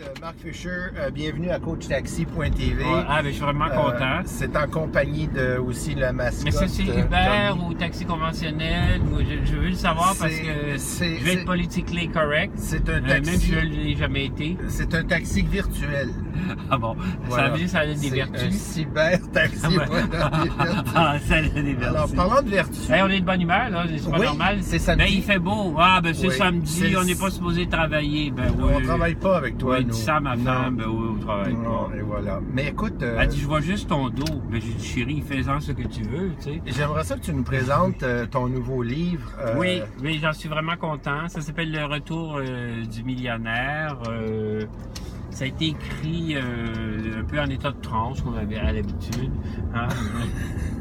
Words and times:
Euh, 0.00 0.06
Marc 0.20 0.34
Fischer, 0.44 0.68
euh, 0.98 1.10
bienvenue 1.10 1.50
à 1.50 1.60
coachtaxi.tv. 1.60 2.82
Ouais, 2.84 2.90
ah, 3.08 3.22
ben, 3.22 3.28
je 3.28 3.34
suis 3.34 3.42
vraiment 3.44 3.66
Euh, 3.66 3.76
content. 3.92 4.22
c'est 4.24 4.56
en 4.56 4.66
compagnie 4.66 5.28
de 5.28 5.56
aussi 5.58 5.94
la 5.94 6.12
mascotte. 6.12 6.44
Mais 6.46 6.50
ça, 6.50 6.66
c'est 6.66 6.88
euh, 6.88 7.02
Uber 7.04 7.52
ou 7.64 7.74
taxi 7.74 8.04
conventionnel? 8.04 9.00
ou 9.12 9.18
je, 9.20 9.46
je 9.48 9.56
veux 9.56 9.68
le 9.68 9.74
savoir 9.74 10.14
parce 10.18 10.34
que 10.34 10.78
c'est- 10.78 11.18
je 11.18 11.24
vais 11.24 11.34
être 11.34 11.44
politiquement 11.44 12.00
correct. 12.12 12.52
C'est 12.56 12.88
un 12.88 12.94
euh, 12.94 13.00
même 13.02 13.22
taxi. 13.22 13.38
si 13.38 13.52
je 13.52 13.58
ne 13.58 13.64
l'ai 13.66 13.94
jamais 13.96 14.24
été. 14.26 14.56
C'est 14.68 14.92
un 14.94 15.04
taxi 15.04 15.42
virtuel. 15.42 16.08
Ah 16.70 16.76
bon, 16.76 16.96
Voilà. 17.28 17.52
ça 17.52 17.58
que 17.58 17.66
ça 17.68 17.78
a 17.80 17.86
des 17.86 18.08
Un 18.10 18.14
vertus. 18.26 18.52
cyber 18.54 19.18
taxi. 19.32 19.64
Ah. 20.12 20.30
Ah, 20.94 21.16
ça 21.26 21.36
a 21.36 21.40
des 21.42 21.48
vertus. 21.74 21.86
Alors, 21.86 22.12
parlant 22.12 22.42
de 22.42 22.50
vertus. 22.50 22.90
Hey, 22.90 23.02
on 23.02 23.08
est 23.08 23.20
de 23.20 23.24
bonne 23.24 23.40
humeur, 23.40 23.70
là, 23.70 23.84
c'est 23.96 24.10
pas 24.10 24.18
Oui, 24.18 24.26
normal. 24.26 24.58
c'est 24.60 24.78
samedi. 24.80 25.04
Ben, 25.04 25.12
il 25.14 25.22
fait 25.22 25.38
beau. 25.38 25.74
Ah, 25.78 26.00
ben, 26.02 26.12
c'est 26.12 26.28
Oui, 26.28 26.34
samedi, 26.34 26.94
on 27.00 27.04
n'est 27.04 27.14
pas 27.14 27.30
supposé 27.30 27.66
travailler. 27.68 28.30
Ben, 28.32 28.52
oui. 28.58 28.72
on 28.76 28.80
travaille 28.82 29.14
pas 29.14 29.36
avec 29.36 29.56
toi, 29.58 29.78
Dis 29.92 29.98
ça 30.00 30.16
à 30.16 30.20
ma 30.20 30.36
femme, 30.36 30.76
ben 30.76 30.86
oui, 30.88 31.08
on 31.16 31.18
travaille 31.20 31.54
Non, 31.54 31.90
et 31.96 32.00
voilà. 32.02 32.40
Mais 32.52 32.68
écoute, 32.68 33.02
euh, 33.02 33.18
Elle 33.20 33.28
dit, 33.28 33.40
je 33.40 33.46
vois 33.46 33.60
juste 33.60 33.88
ton 33.88 34.08
dos. 34.08 34.24
Ben, 34.50 34.60
j'ai 34.60 34.72
dit, 34.72 34.84
chérie, 34.84 35.22
fais-en 35.26 35.60
ce 35.60 35.72
que 35.72 35.86
tu 35.86 36.02
veux, 36.02 36.30
tu 36.40 36.44
sais. 36.54 36.62
j'aimerais 36.66 37.04
ça 37.04 37.16
que 37.16 37.20
tu 37.22 37.32
nous 37.34 37.42
présentes 37.44 38.02
euh, 38.02 38.26
ton 38.26 38.48
nouveau 38.48 38.82
livre. 38.82 39.30
euh, 39.40 39.54
Oui, 39.58 39.82
oui, 40.02 40.18
j'en 40.22 40.32
suis 40.32 40.48
vraiment 40.48 40.76
content. 40.76 41.28
Ça 41.28 41.40
s'appelle 41.40 41.70
Le 41.72 41.84
Retour 41.84 42.40
du 42.40 43.02
millionnaire. 43.04 43.98
Ça 45.30 45.44
a 45.44 45.48
été 45.48 45.66
écrit 45.66 46.36
euh, 46.36 47.20
un 47.20 47.24
peu 47.24 47.40
en 47.40 47.46
état 47.46 47.72
de 47.72 47.80
transe, 47.80 48.22
comme 48.22 48.34
on 48.34 48.38
avait 48.38 48.56
à 48.58 48.72
l'habitude. 48.72 49.32
hein. 49.74 49.88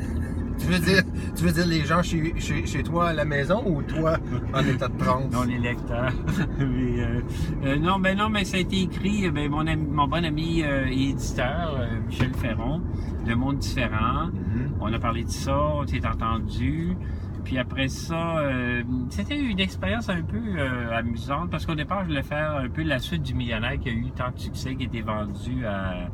Tu 0.63 0.69
veux 0.71 0.79
dire, 0.79 1.03
tu 1.35 1.43
veux 1.43 1.51
dire 1.51 1.65
les 1.67 1.83
gens 1.85 2.01
chez, 2.01 2.33
chez, 2.39 2.65
chez 2.65 2.83
toi 2.83 3.09
à 3.09 3.13
la 3.13 3.25
maison 3.25 3.63
ou 3.65 3.81
toi 3.81 4.17
en 4.53 4.63
état 4.65 4.87
de 4.87 4.97
transe? 4.97 5.31
non, 5.31 5.43
les 5.43 5.57
lecteurs. 5.59 6.11
Mais, 6.59 7.01
euh, 7.03 7.21
euh, 7.65 7.75
non, 7.77 7.99
ben 7.99 8.17
non, 8.17 8.29
mais 8.29 8.45
ça 8.45 8.57
a 8.57 8.59
été 8.61 8.81
écrit. 8.83 9.27
euh, 9.27 9.31
Ben, 9.31 9.49
mon, 9.49 9.67
ami- 9.67 9.87
mon 9.89 10.07
bon 10.07 10.23
ami 10.23 10.63
euh, 10.63 10.85
et 10.87 11.09
éditeur, 11.09 11.79
Michel 12.07 12.33
Ferron, 12.33 12.81
de 13.27 13.33
Monde 13.33 13.57
Différent. 13.57 14.27
Mhm. 14.27 14.71
On 14.79 14.93
a 14.93 14.99
parlé 14.99 15.23
de 15.25 15.29
ça, 15.29 15.57
on 15.57 15.85
s'est 15.85 16.05
entendu. 16.07 16.95
Puis 17.43 17.57
après 17.57 17.89
ça, 17.89 18.37
euh, 18.37 18.83
c'était 19.09 19.37
une 19.37 19.59
expérience 19.59 20.07
un 20.07 20.21
peu 20.21 20.37
euh, 20.57 20.97
amusante 20.97 21.49
parce 21.51 21.65
qu'au 21.65 21.75
départ, 21.75 22.03
je 22.03 22.07
voulais 22.07 22.23
faire 22.23 22.55
un 22.55 22.69
peu 22.69 22.83
la 22.83 22.99
suite 22.99 23.21
du 23.23 23.33
millionnaire 23.33 23.77
qui 23.81 23.89
a 23.89 23.91
eu 23.91 24.11
tant 24.15 24.31
de 24.33 24.39
succès, 24.39 24.75
qui 24.75 24.83
a 24.83 24.85
été 24.85 25.01
vendu 25.01 25.65
à 25.65 26.07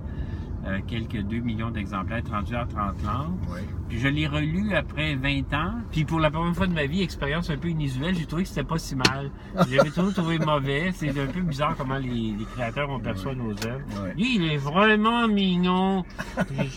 euh, 0.68 0.80
quelques 0.88 1.22
2 1.22 1.38
millions 1.38 1.72
d'exemplaires, 1.72 2.22
rendu 2.30 2.56
à 2.56 2.66
30 2.66 3.04
langues. 3.04 3.38
Oui. 3.50 3.62
Puis 3.88 4.00
je 4.00 4.08
l'ai 4.08 4.28
relu 4.28 4.76
après 4.76 5.16
20 5.16 5.54
ans. 5.54 5.74
Puis 5.92 6.06
pour 6.06 6.20
la 6.20 6.30
première 6.30 6.56
fois 6.56 6.68
de 6.68 6.74
ma 6.74 6.86
vie, 6.86 7.02
expérience 7.02 7.50
un 7.50 7.58
peu 7.58 7.70
inusuelle, 7.70 8.16
j'ai 8.16 8.26
trouvé 8.26 8.44
que 8.44 8.50
c'était 8.50 8.64
pas 8.64 8.78
si 8.78 8.96
mal. 8.96 9.32
J'avais 9.70 9.90
toujours 9.90 10.14
trouvé 10.14 10.38
mauvais. 10.38 10.92
C'est 10.94 11.10
un 11.10 11.28
peu 11.28 11.42
bizarre 11.42 11.76
comment 11.78 11.98
les, 11.98 12.36
les 12.38 12.46
créateurs 12.54 12.90
on 12.90 13.00
perçoit 13.00 13.36
nos 13.36 13.52
œuvres. 13.52 14.04
Ouais. 14.04 14.14
Lui, 14.16 14.36
il 14.36 14.52
est 14.52 14.58
vraiment 14.58 15.28
mignon. 15.28 16.04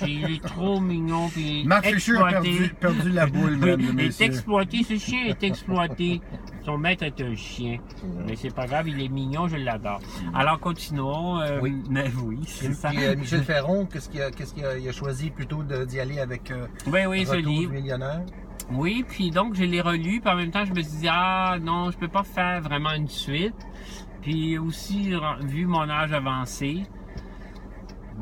Il 0.07 0.35
est 0.35 0.43
trop 0.43 0.81
mignon. 0.81 1.29
Puis 1.29 1.65
Marc 1.67 1.87
Fischer 1.87 2.17
a 2.17 2.31
exploité. 2.31 2.59
perdu, 2.59 2.75
perdu 2.81 3.11
la 3.11 3.27
boule, 3.27 3.59
et 3.69 3.77
Il 3.79 4.01
est 4.01 4.21
exploité, 4.21 4.83
ce 4.85 4.97
chien 4.97 5.25
est 5.27 5.43
exploité. 5.43 6.21
Son 6.65 6.79
maître 6.79 7.03
est 7.03 7.21
un 7.21 7.35
chien. 7.35 7.79
Mais 8.27 8.37
c'est 8.37 8.55
pas 8.55 8.67
grave, 8.67 8.89
il 8.89 9.03
est 9.03 9.09
mignon, 9.09 9.49
je 9.49 9.57
l'adore. 9.57 10.01
Alors 10.35 10.61
continuons. 10.61 11.41
euh, 11.41 11.59
Oui. 11.61 11.83
Mais 11.91 12.11
oui, 12.25 12.39
c'est 12.47 12.73
ça. 12.73 12.91
Puis, 12.91 13.05
euh, 13.05 13.17
Michel 13.17 13.43
Ferron, 13.43 13.87
qu'est-ce 13.87 14.09
qu'il 14.09 14.23
a, 14.23 14.31
qu'est-ce 14.31 14.55
qu'il 14.55 14.65
a, 14.65 14.79
il 14.79 14.89
a 14.89 14.93
choisi 14.93 15.31
plutôt 15.31 15.63
de- 15.63 15.85
d'y 15.85 15.99
aller 16.01 16.21
avec 16.21 16.51
euh, 16.51 16.67
Oui, 16.87 17.01
oui, 17.09 17.27
ce 17.27 17.35
du 17.37 17.43
livre. 17.43 17.73
millionnaire? 17.73 18.23
Oui, 18.71 19.05
puis 19.09 19.31
donc 19.31 19.55
je 19.55 19.65
l'ai 19.65 19.81
relu, 19.81 20.21
puis 20.21 20.31
en 20.33 20.37
même 20.37 20.51
temps 20.53 20.65
je 20.65 20.73
me 20.73 20.81
suis 20.83 20.99
dit 21.01 21.09
ah 21.11 21.57
non, 21.61 21.91
je 21.91 21.99
peux 21.99 22.09
pas 22.09 22.23
faire 22.23 22.61
vraiment 22.63 22.93
une 22.93 23.09
suite. 23.09 23.55
Puis 24.23 24.57
aussi 24.57 25.13
vu 25.41 25.67
mon 25.67 25.91
âge 25.91 26.13
avancé, 26.13 26.85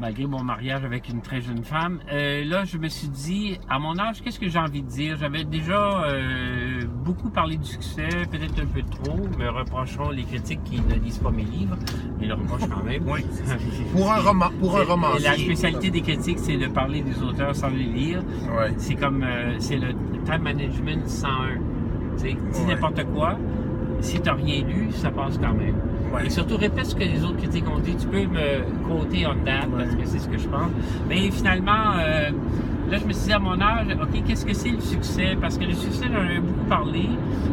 malgré 0.00 0.26
mon 0.26 0.42
mariage 0.42 0.84
avec 0.84 1.08
une 1.08 1.20
très 1.20 1.40
jeune 1.40 1.62
femme, 1.62 2.00
euh, 2.12 2.44
là 2.44 2.64
je 2.64 2.78
me 2.78 2.88
suis 2.88 3.08
dit 3.08 3.58
à 3.68 3.78
mon 3.78 3.98
âge 3.98 4.22
qu'est-ce 4.22 4.40
que 4.40 4.48
j'ai 4.48 4.58
envie 4.58 4.82
de 4.82 4.88
dire? 4.88 5.16
J'avais 5.18 5.44
déjà 5.44 6.02
euh, 6.04 6.80
beaucoup 7.04 7.28
parlé 7.30 7.56
du 7.56 7.66
succès, 7.66 8.08
peut-être 8.30 8.60
un 8.60 8.66
peu 8.66 8.82
trop. 8.82 9.16
Me 9.38 9.48
reprocheront 9.50 10.10
les 10.10 10.24
critiques 10.24 10.62
qui 10.64 10.80
ne 10.80 10.94
lisent 10.94 11.18
pas 11.18 11.30
mes 11.30 11.44
livres, 11.44 11.76
mais 12.18 12.26
le 12.26 12.34
reprochent 12.34 12.68
quand 12.68 12.82
même. 12.84 13.04
Oui. 13.06 13.20
Pour 13.92 14.10
un 14.10 14.20
roman, 14.20 14.50
pour 14.60 14.78
un 14.78 14.84
romancier. 14.84 15.24
La 15.28 15.34
spécialité 15.36 15.90
des 15.90 16.00
critiques, 16.00 16.38
c'est 16.38 16.56
de 16.56 16.66
parler 16.68 17.02
des 17.02 17.22
auteurs 17.22 17.54
sans 17.54 17.68
les 17.68 17.84
lire. 17.84 18.22
Ouais. 18.56 18.72
C'est 18.78 18.94
comme, 18.94 19.22
euh, 19.22 19.56
c'est 19.58 19.76
le 19.76 19.88
time 20.24 20.42
management 20.42 21.06
101. 21.08 21.30
Tu 22.16 22.22
sais, 22.22 22.32
dis 22.34 22.60
Ouais. 22.60 22.74
n'importe 22.74 23.04
quoi, 23.12 23.36
si 24.00 24.20
t'as 24.20 24.34
rien 24.34 24.64
lu, 24.64 24.88
ça 24.92 25.10
passe 25.10 25.38
quand 25.38 25.54
même. 25.54 25.74
Ouais. 26.12 26.26
Et 26.26 26.30
surtout, 26.30 26.56
répète 26.56 26.86
ce 26.86 26.94
que 26.94 27.04
les 27.04 27.24
autres 27.24 27.36
critiques 27.36 27.68
ont 27.68 27.78
dit. 27.78 27.94
Tu 27.96 28.06
peux 28.06 28.22
me 28.22 28.62
quoter 28.86 29.26
on 29.26 29.44
that, 29.44 29.66
parce 29.76 29.94
que 29.94 30.04
c'est 30.04 30.18
ce 30.18 30.28
que 30.28 30.38
je 30.38 30.48
pense. 30.48 30.70
Mais 31.08 31.30
finalement, 31.30 31.92
euh, 31.98 32.30
là, 32.90 32.98
je 32.98 33.06
me 33.06 33.12
suis 33.12 33.26
dit 33.26 33.32
à 33.32 33.38
mon 33.38 33.60
âge, 33.60 33.86
OK, 34.00 34.22
qu'est-ce 34.26 34.44
que 34.44 34.54
c'est 34.54 34.70
le 34.70 34.80
succès? 34.80 35.36
Parce 35.40 35.56
que 35.58 35.64
le 35.64 35.74
succès, 35.74 36.06
j'en 36.12 36.24
ai 36.24 36.40
beaucoup 36.40 36.68
parlé. 36.68 37.08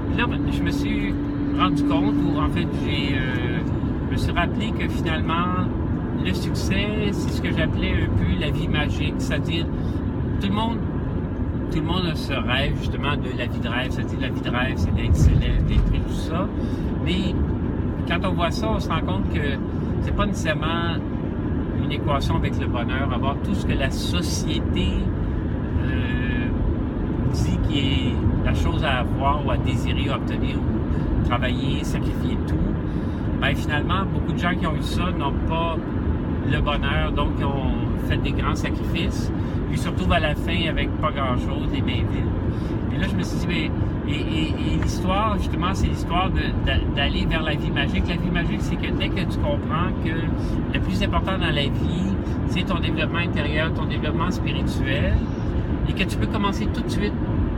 Puis 0.09 0.17
là, 0.17 0.25
je 0.51 0.63
me 0.63 0.71
suis 0.71 1.13
rendu 1.57 1.83
compte, 1.83 2.15
ou 2.15 2.39
en 2.39 2.49
fait, 2.49 2.67
j'ai, 2.83 3.15
euh, 3.15 3.59
je 4.07 4.11
me 4.13 4.17
suis 4.17 4.31
rappelé 4.31 4.71
que 4.71 4.87
finalement, 4.87 5.67
le 6.25 6.33
succès, 6.33 6.87
c'est 7.11 7.31
ce 7.31 7.41
que 7.41 7.49
j'appelais 7.55 7.93
un 7.93 8.17
peu 8.17 8.39
la 8.39 8.49
vie 8.49 8.67
magique. 8.67 9.15
C'est-à-dire, 9.19 9.65
tout 10.41 10.47
le 10.47 10.53
monde 10.53 10.77
tout 11.71 11.79
le 11.79 11.85
monde 11.85 12.05
a 12.11 12.15
ce 12.15 12.33
rêve 12.33 12.77
justement 12.79 13.15
de 13.15 13.37
la 13.37 13.45
vie 13.45 13.59
de 13.59 13.67
rêve, 13.67 13.91
c'est-à-dire 13.91 14.19
la 14.21 14.29
vie 14.29 14.41
de 14.41 14.49
rêve, 14.49 14.73
c'est 14.77 14.95
d'être 14.95 15.15
célèbre, 15.15 15.63
d'être 15.67 15.91
tout 15.91 16.13
ça. 16.13 16.47
Mais 17.05 17.33
quand 18.07 18.19
on 18.29 18.33
voit 18.33 18.51
ça, 18.51 18.69
on 18.69 18.79
se 18.79 18.89
rend 18.89 19.01
compte 19.01 19.33
que 19.33 19.57
c'est 20.01 20.15
pas 20.15 20.25
nécessairement 20.25 20.95
une 21.83 21.91
équation 21.91 22.35
avec 22.37 22.59
le 22.59 22.67
bonheur, 22.67 23.11
avoir 23.13 23.35
tout 23.43 23.53
ce 23.53 23.65
que 23.65 23.73
la 23.73 23.91
société 23.91 24.87
euh, 25.83 26.47
dit 27.33 27.57
qui 27.67 27.79
est 27.79 28.45
la 28.45 28.53
chose 28.53 28.83
à 28.83 28.99
avoir 28.99 29.45
ou 29.45 29.51
à 29.51 29.57
désirer, 29.57 30.09
obtenir 30.09 30.55
ou 30.57 31.27
travailler, 31.27 31.83
sacrifier 31.83 32.37
tout. 32.47 32.55
Ben 33.41 33.55
finalement, 33.55 34.03
beaucoup 34.11 34.33
de 34.33 34.39
gens 34.39 34.55
qui 34.55 34.65
ont 34.65 34.75
eu 34.75 34.81
ça 34.81 35.11
n'ont 35.11 35.33
pas 35.47 35.75
le 36.49 36.61
bonheur, 36.61 37.11
donc 37.11 37.29
ils 37.37 37.45
ont 37.45 38.07
fait 38.07 38.17
des 38.17 38.31
grands 38.31 38.55
sacrifices, 38.55 39.31
puis 39.69 39.77
se 39.77 39.89
retrouvent 39.89 40.13
à 40.13 40.19
la 40.19 40.35
fin 40.35 40.69
avec 40.69 40.89
pas 41.01 41.11
grand-chose, 41.11 41.69
les 41.73 41.81
mains. 41.81 42.05
Et 42.93 42.99
là, 42.99 43.07
je 43.09 43.15
me 43.15 43.23
suis 43.23 43.37
dit, 43.39 43.47
mais, 43.47 43.71
et, 44.11 44.79
l'histoire, 44.81 45.37
justement, 45.37 45.73
c'est 45.73 45.87
l'histoire 45.87 46.29
d'aller 46.95 47.25
vers 47.25 47.43
la 47.43 47.55
vie 47.55 47.71
magique. 47.71 48.07
La 48.07 48.15
vie 48.15 48.31
magique, 48.31 48.61
c'est 48.61 48.75
que 48.75 48.91
dès 48.91 49.09
que 49.09 49.21
tu 49.21 49.37
comprends 49.39 49.91
que 50.03 50.73
le 50.73 50.79
plus 50.79 51.01
important 51.03 51.37
dans 51.37 51.53
la 51.53 51.63
vie, 51.63 52.15
c'est 52.47 52.63
ton 52.63 52.79
développement 52.79 53.19
intérieur, 53.19 53.73
ton 53.73 53.85
développement 53.85 54.31
spirituel, 54.31 55.13
et 55.89 55.93
que 55.93 56.03
tu 56.03 56.17
peux 56.17 56.27
commencer 56.27 56.67
tout 56.67 56.81
de 56.81 56.89
suite. 56.89 57.13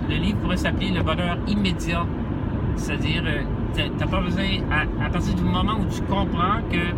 Le 0.09 0.16
livre 0.16 0.40
pourrait 0.40 0.58
s'appeler 0.58 0.90
Le 0.90 1.03
bonheur 1.03 1.38
immédiat. 1.47 2.06
C'est-à-dire, 2.76 3.24
euh, 3.26 3.88
t'as 3.97 4.08
pas 4.08 4.22
besoin, 4.22 4.46
à 4.72 5.09
partir 5.09 5.36
du 5.36 5.44
moment 5.44 5.74
où 5.80 5.86
tu 5.94 6.02
comprends 6.03 6.62
que 6.72 6.96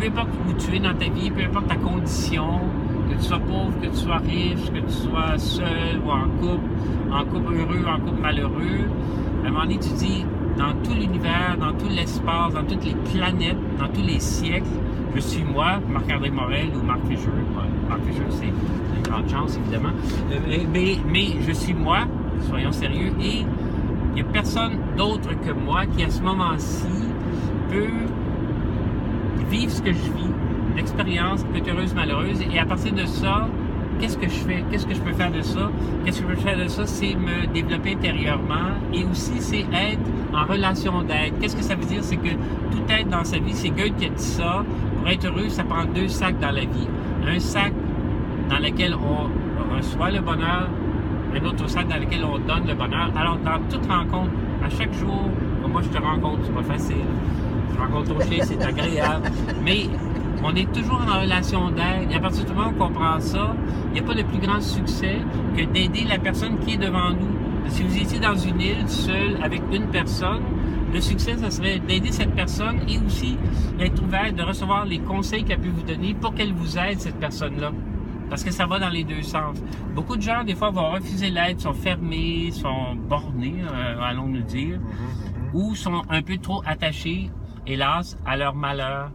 peu 0.00 0.06
importe 0.06 0.28
où 0.48 0.52
tu 0.54 0.74
es 0.76 0.78
dans 0.78 0.94
ta 0.94 1.08
vie, 1.10 1.30
peu 1.30 1.42
importe 1.44 1.68
ta 1.68 1.76
condition, 1.76 2.60
que 3.10 3.16
tu 3.16 3.24
sois 3.24 3.38
pauvre, 3.38 3.72
que 3.80 3.86
tu 3.86 3.96
sois 3.96 4.18
riche, 4.18 4.70
que 4.72 4.80
tu 4.80 4.92
sois 4.92 5.38
seul 5.38 6.00
ou 6.04 6.10
en 6.10 6.28
couple, 6.40 6.68
en 7.12 7.24
couple 7.24 7.54
heureux, 7.54 7.84
en 7.86 8.00
couple 8.00 8.20
malheureux, 8.20 8.86
à 9.44 9.48
un 9.48 9.50
moment 9.50 9.64
donné, 9.64 9.78
tu 9.78 9.92
dis, 9.94 10.24
dans 10.56 10.72
tout 10.82 10.94
l'univers, 10.94 11.56
dans 11.58 11.72
tout 11.72 11.88
l'espace, 11.88 12.52
dans 12.54 12.64
toutes 12.64 12.84
les 12.84 12.94
planètes, 13.12 13.56
dans 13.78 13.88
tous 13.88 14.06
les 14.06 14.20
siècles, 14.20 14.66
je 15.14 15.20
suis 15.20 15.42
moi, 15.42 15.80
Marc-André 15.88 16.30
Morel 16.30 16.68
ou 16.74 16.84
Marc 16.84 17.00
Fischer. 17.08 17.30
Marc 17.88 18.00
Fischer, 18.02 18.26
c'est 18.30 18.46
une 18.46 19.02
grande 19.02 19.28
chance, 19.28 19.56
évidemment. 19.56 19.94
Euh, 20.32 20.58
mais, 20.72 20.98
mais 21.10 21.26
je 21.46 21.52
suis 21.52 21.74
moi, 21.74 22.00
soyons 22.48 22.72
sérieux, 22.72 23.12
et 23.20 23.44
il 24.10 24.14
n'y 24.14 24.20
a 24.20 24.24
personne 24.24 24.78
d'autre 24.96 25.30
que 25.44 25.52
moi 25.52 25.86
qui, 25.86 26.04
à 26.04 26.10
ce 26.10 26.22
moment-ci, 26.22 26.86
peut 27.70 27.86
vivre 29.50 29.72
ce 29.72 29.82
que 29.82 29.92
je 29.92 30.12
vis, 30.12 30.30
l'expérience 30.80 31.44
peut 31.44 31.58
être 31.58 31.68
heureuse, 31.68 31.94
malheureuse, 31.94 32.40
et 32.40 32.58
à 32.58 32.64
partir 32.64 32.92
de 32.94 33.04
ça, 33.04 33.46
qu'est-ce 33.98 34.16
que 34.16 34.28
je 34.28 34.40
fais? 34.46 34.64
Qu'est-ce 34.70 34.86
que 34.86 34.94
je 34.94 35.00
peux 35.00 35.12
faire 35.12 35.30
de 35.30 35.42
ça? 35.42 35.70
Qu'est-ce 36.04 36.22
que 36.22 36.28
je 36.28 36.34
peux 36.34 36.40
faire 36.40 36.56
de 36.56 36.68
ça? 36.68 36.86
C'est 36.86 37.14
me 37.14 37.46
développer 37.52 37.92
intérieurement 37.92 38.70
et 38.94 39.04
aussi 39.04 39.40
c'est 39.40 39.66
être 39.74 40.00
en 40.32 40.44
relation 40.50 41.02
d'aide. 41.02 41.34
Qu'est-ce 41.38 41.56
que 41.56 41.62
ça 41.62 41.74
veut 41.74 41.84
dire? 41.84 42.02
C'est 42.02 42.16
que 42.16 42.30
tout 42.72 42.82
être 42.88 43.10
dans 43.10 43.24
sa 43.24 43.38
vie, 43.38 43.52
c'est 43.52 43.68
Goethe 43.68 43.96
qui 43.98 44.06
a 44.06 44.08
dit 44.08 44.22
ça. 44.22 44.64
Pour 44.96 45.08
être 45.08 45.26
heureux, 45.26 45.48
ça 45.50 45.64
prend 45.64 45.84
deux 45.84 46.08
sacs 46.08 46.38
dans 46.40 46.50
la 46.50 46.62
vie. 46.62 46.88
Un 47.26 47.38
sac 47.38 47.72
dans 48.48 48.58
lequel 48.58 48.94
on 48.94 49.76
reçoit 49.76 50.10
le 50.10 50.20
bonheur, 50.20 50.68
un 51.34 51.44
autre 51.44 51.68
sac 51.68 51.86
dans 51.88 51.98
lequel 51.98 52.24
on 52.24 52.38
donne 52.38 52.66
le 52.66 52.74
bonheur. 52.74 53.10
Alors, 53.14 53.36
dans 53.36 53.60
toute 53.68 53.86
rencontre, 53.86 54.30
à 54.64 54.70
chaque 54.70 54.94
jour, 54.94 55.28
moi 55.70 55.82
je 55.82 55.88
te 55.88 56.02
rencontre, 56.02 56.40
c'est 56.44 56.54
pas 56.54 56.74
facile. 56.74 57.04
Je 57.74 57.78
rencontre 57.78 58.14
ton 58.14 58.20
chien, 58.20 58.44
c'est 58.44 58.62
agréable. 58.62 59.30
Mais 59.62 59.88
on 60.42 60.54
est 60.54 60.70
toujours 60.72 61.00
en 61.00 61.20
relation 61.20 61.70
d'aide. 61.70 62.10
Et 62.10 62.14
à 62.14 62.20
partir 62.20 62.44
du 62.44 62.52
moment 62.52 62.68
où 62.68 62.82
on 62.82 62.88
comprend 62.88 63.20
ça, 63.20 63.54
il 63.88 63.92
n'y 63.94 64.00
a 64.00 64.02
pas 64.02 64.14
de 64.14 64.22
plus 64.22 64.38
grand 64.38 64.60
succès 64.60 65.18
que 65.56 65.64
d'aider 65.64 66.04
la 66.08 66.18
personne 66.18 66.58
qui 66.60 66.74
est 66.74 66.78
devant 66.78 67.10
nous. 67.10 67.68
Si 67.68 67.82
vous 67.82 67.96
étiez 67.96 68.18
dans 68.18 68.36
une 68.36 68.60
île 68.60 68.88
seul 68.88 69.38
avec 69.42 69.62
une 69.72 69.86
personne, 69.88 70.42
le 70.92 71.00
succès, 71.00 71.36
ça 71.36 71.50
serait 71.50 71.78
d'aider 71.78 72.10
cette 72.10 72.34
personne 72.34 72.80
et 72.88 72.98
aussi 72.98 73.36
d'être 73.78 74.02
ouvert, 74.02 74.32
de 74.32 74.42
recevoir 74.42 74.84
les 74.84 74.98
conseils 74.98 75.44
qu'elle 75.44 75.60
peut 75.60 75.68
vous 75.68 75.82
donner 75.82 76.14
pour 76.14 76.34
qu'elle 76.34 76.52
vous 76.52 76.78
aide, 76.78 76.98
cette 77.00 77.20
personne-là. 77.20 77.70
Parce 78.28 78.42
que 78.42 78.50
ça 78.50 78.66
va 78.66 78.78
dans 78.78 78.88
les 78.88 79.04
deux 79.04 79.22
sens. 79.22 79.58
Beaucoup 79.94 80.16
de 80.16 80.22
gens, 80.22 80.42
des 80.44 80.54
fois, 80.54 80.70
vont 80.70 80.90
refuser 80.90 81.30
l'aide, 81.30 81.60
sont 81.60 81.72
fermés, 81.72 82.50
sont 82.52 82.94
bornés, 83.08 83.56
euh, 83.72 84.00
allons 84.02 84.26
nous 84.26 84.42
dire, 84.42 84.80
ou 85.52 85.74
sont 85.74 86.02
un 86.08 86.22
peu 86.22 86.38
trop 86.38 86.62
attachés, 86.66 87.30
hélas, 87.66 88.16
à 88.24 88.36
leur 88.36 88.54
malheur. 88.54 89.10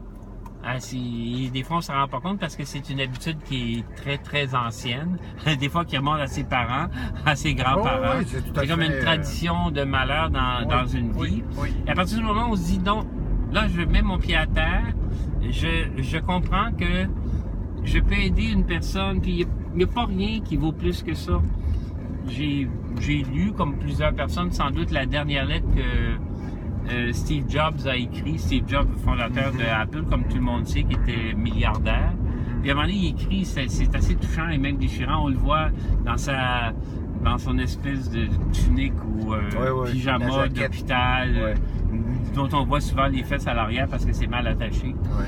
Ah, 0.67 0.77
des 0.79 1.63
fois, 1.63 1.75
on 1.75 1.79
ne 1.79 1.83
s'en 1.83 1.93
rend 1.93 2.07
pas 2.07 2.19
compte 2.19 2.39
parce 2.39 2.55
que 2.55 2.65
c'est 2.65 2.89
une 2.89 2.99
habitude 2.99 3.37
qui 3.45 3.77
est 3.77 3.95
très, 3.95 4.17
très 4.17 4.55
ancienne. 4.55 5.17
des 5.59 5.69
fois, 5.69 5.85
qui 5.85 5.95
remonte 5.95 6.19
à 6.19 6.27
ses 6.27 6.43
parents, 6.43 6.87
à 7.25 7.35
ses 7.35 7.53
grands-parents. 7.53 8.15
Oh, 8.15 8.19
oui, 8.19 8.25
c'est 8.27 8.67
comme 8.67 8.81
une 8.81 8.91
euh, 8.91 9.01
tradition 9.01 9.69
de 9.69 9.83
malheur 9.83 10.31
dans, 10.31 10.61
Oui, 10.61 10.67
dans 10.67 10.85
une 10.87 11.11
oui, 11.15 11.43
vie. 11.59 11.73
Et 11.85 11.91
à 11.91 11.93
partir 11.93 12.17
du 12.17 12.23
moment 12.23 12.47
où 12.47 12.53
on 12.53 12.55
se 12.55 12.63
dit 12.63 12.79
non, 12.79 13.05
là, 13.51 13.67
je 13.67 13.81
mets 13.81 14.01
mon 14.01 14.17
pied 14.17 14.35
à 14.35 14.47
terre, 14.47 14.93
je, 15.47 15.87
je 15.97 16.17
comprends 16.17 16.71
que 16.71 17.07
je 17.83 17.99
peux 17.99 18.15
aider 18.15 18.45
une 18.45 18.65
personne, 18.65 19.21
puis 19.21 19.45
il 19.73 19.77
n'y 19.77 19.83
a, 19.83 19.87
pas 19.87 20.05
rien 20.05 20.39
qui 20.41 20.57
vaut 20.57 20.71
plus 20.71 21.03
que 21.03 21.13
ça. 21.13 21.41
J'ai 22.27 22.67
j'ai 23.01 23.23
lu, 23.23 23.51
comme 23.51 23.77
plusieurs 23.77 24.13
personnes, 24.13 24.51
sans 24.51 24.71
doute 24.71 24.89
la 24.91 25.05
dernière 25.05 25.45
lettre 25.45 25.67
que 25.75 26.17
euh, 26.91 27.11
Steve 27.13 27.45
Jobs 27.49 27.87
a 27.87 27.95
écrit. 27.95 28.37
Steve 28.39 28.63
Jobs, 28.67 28.87
fondateur 29.03 29.51
de 29.53 29.63
Apple, 29.63 30.03
comme 30.09 30.23
tout 30.25 30.35
le 30.37 30.41
monde 30.43 30.65
sait, 30.67 30.83
qui 30.83 30.93
était 30.93 31.33
milliardaire. 31.35 32.13
Puis 32.61 32.69
à 32.69 32.73
un 32.73 32.75
moment 32.75 32.87
donné, 32.87 32.97
il 32.99 33.09
écrit, 33.09 33.45
c'est 33.45 33.65
assez 33.95 34.15
touchant 34.15 34.49
et 34.49 34.57
même 34.57 34.77
déchirant. 34.77 35.25
On 35.25 35.29
le 35.29 35.35
voit 35.37 35.69
dans 36.05 36.17
sa 36.17 36.73
dans 37.23 37.37
son 37.39 37.57
espèce 37.57 38.09
de 38.11 38.27
tunique 38.53 38.93
ou 39.03 39.33
euh, 39.33 39.41
Ouais, 39.59 39.69
ouais, 39.71 39.91
pyjama 39.91 40.47
d'hôpital, 40.47 41.29
Ouais. 41.31 41.41
euh, 41.53 41.55
dont 42.35 42.49
on 42.53 42.65
voit 42.65 42.81
souvent 42.81 43.07
les 43.07 43.23
fesses 43.23 43.47
à 43.47 43.55
l'arrière 43.55 43.87
parce 43.87 44.05
que 44.05 44.13
c'est 44.13 44.27
mal 44.27 44.45
attaché. 44.45 44.87
Ouais. 44.89 45.25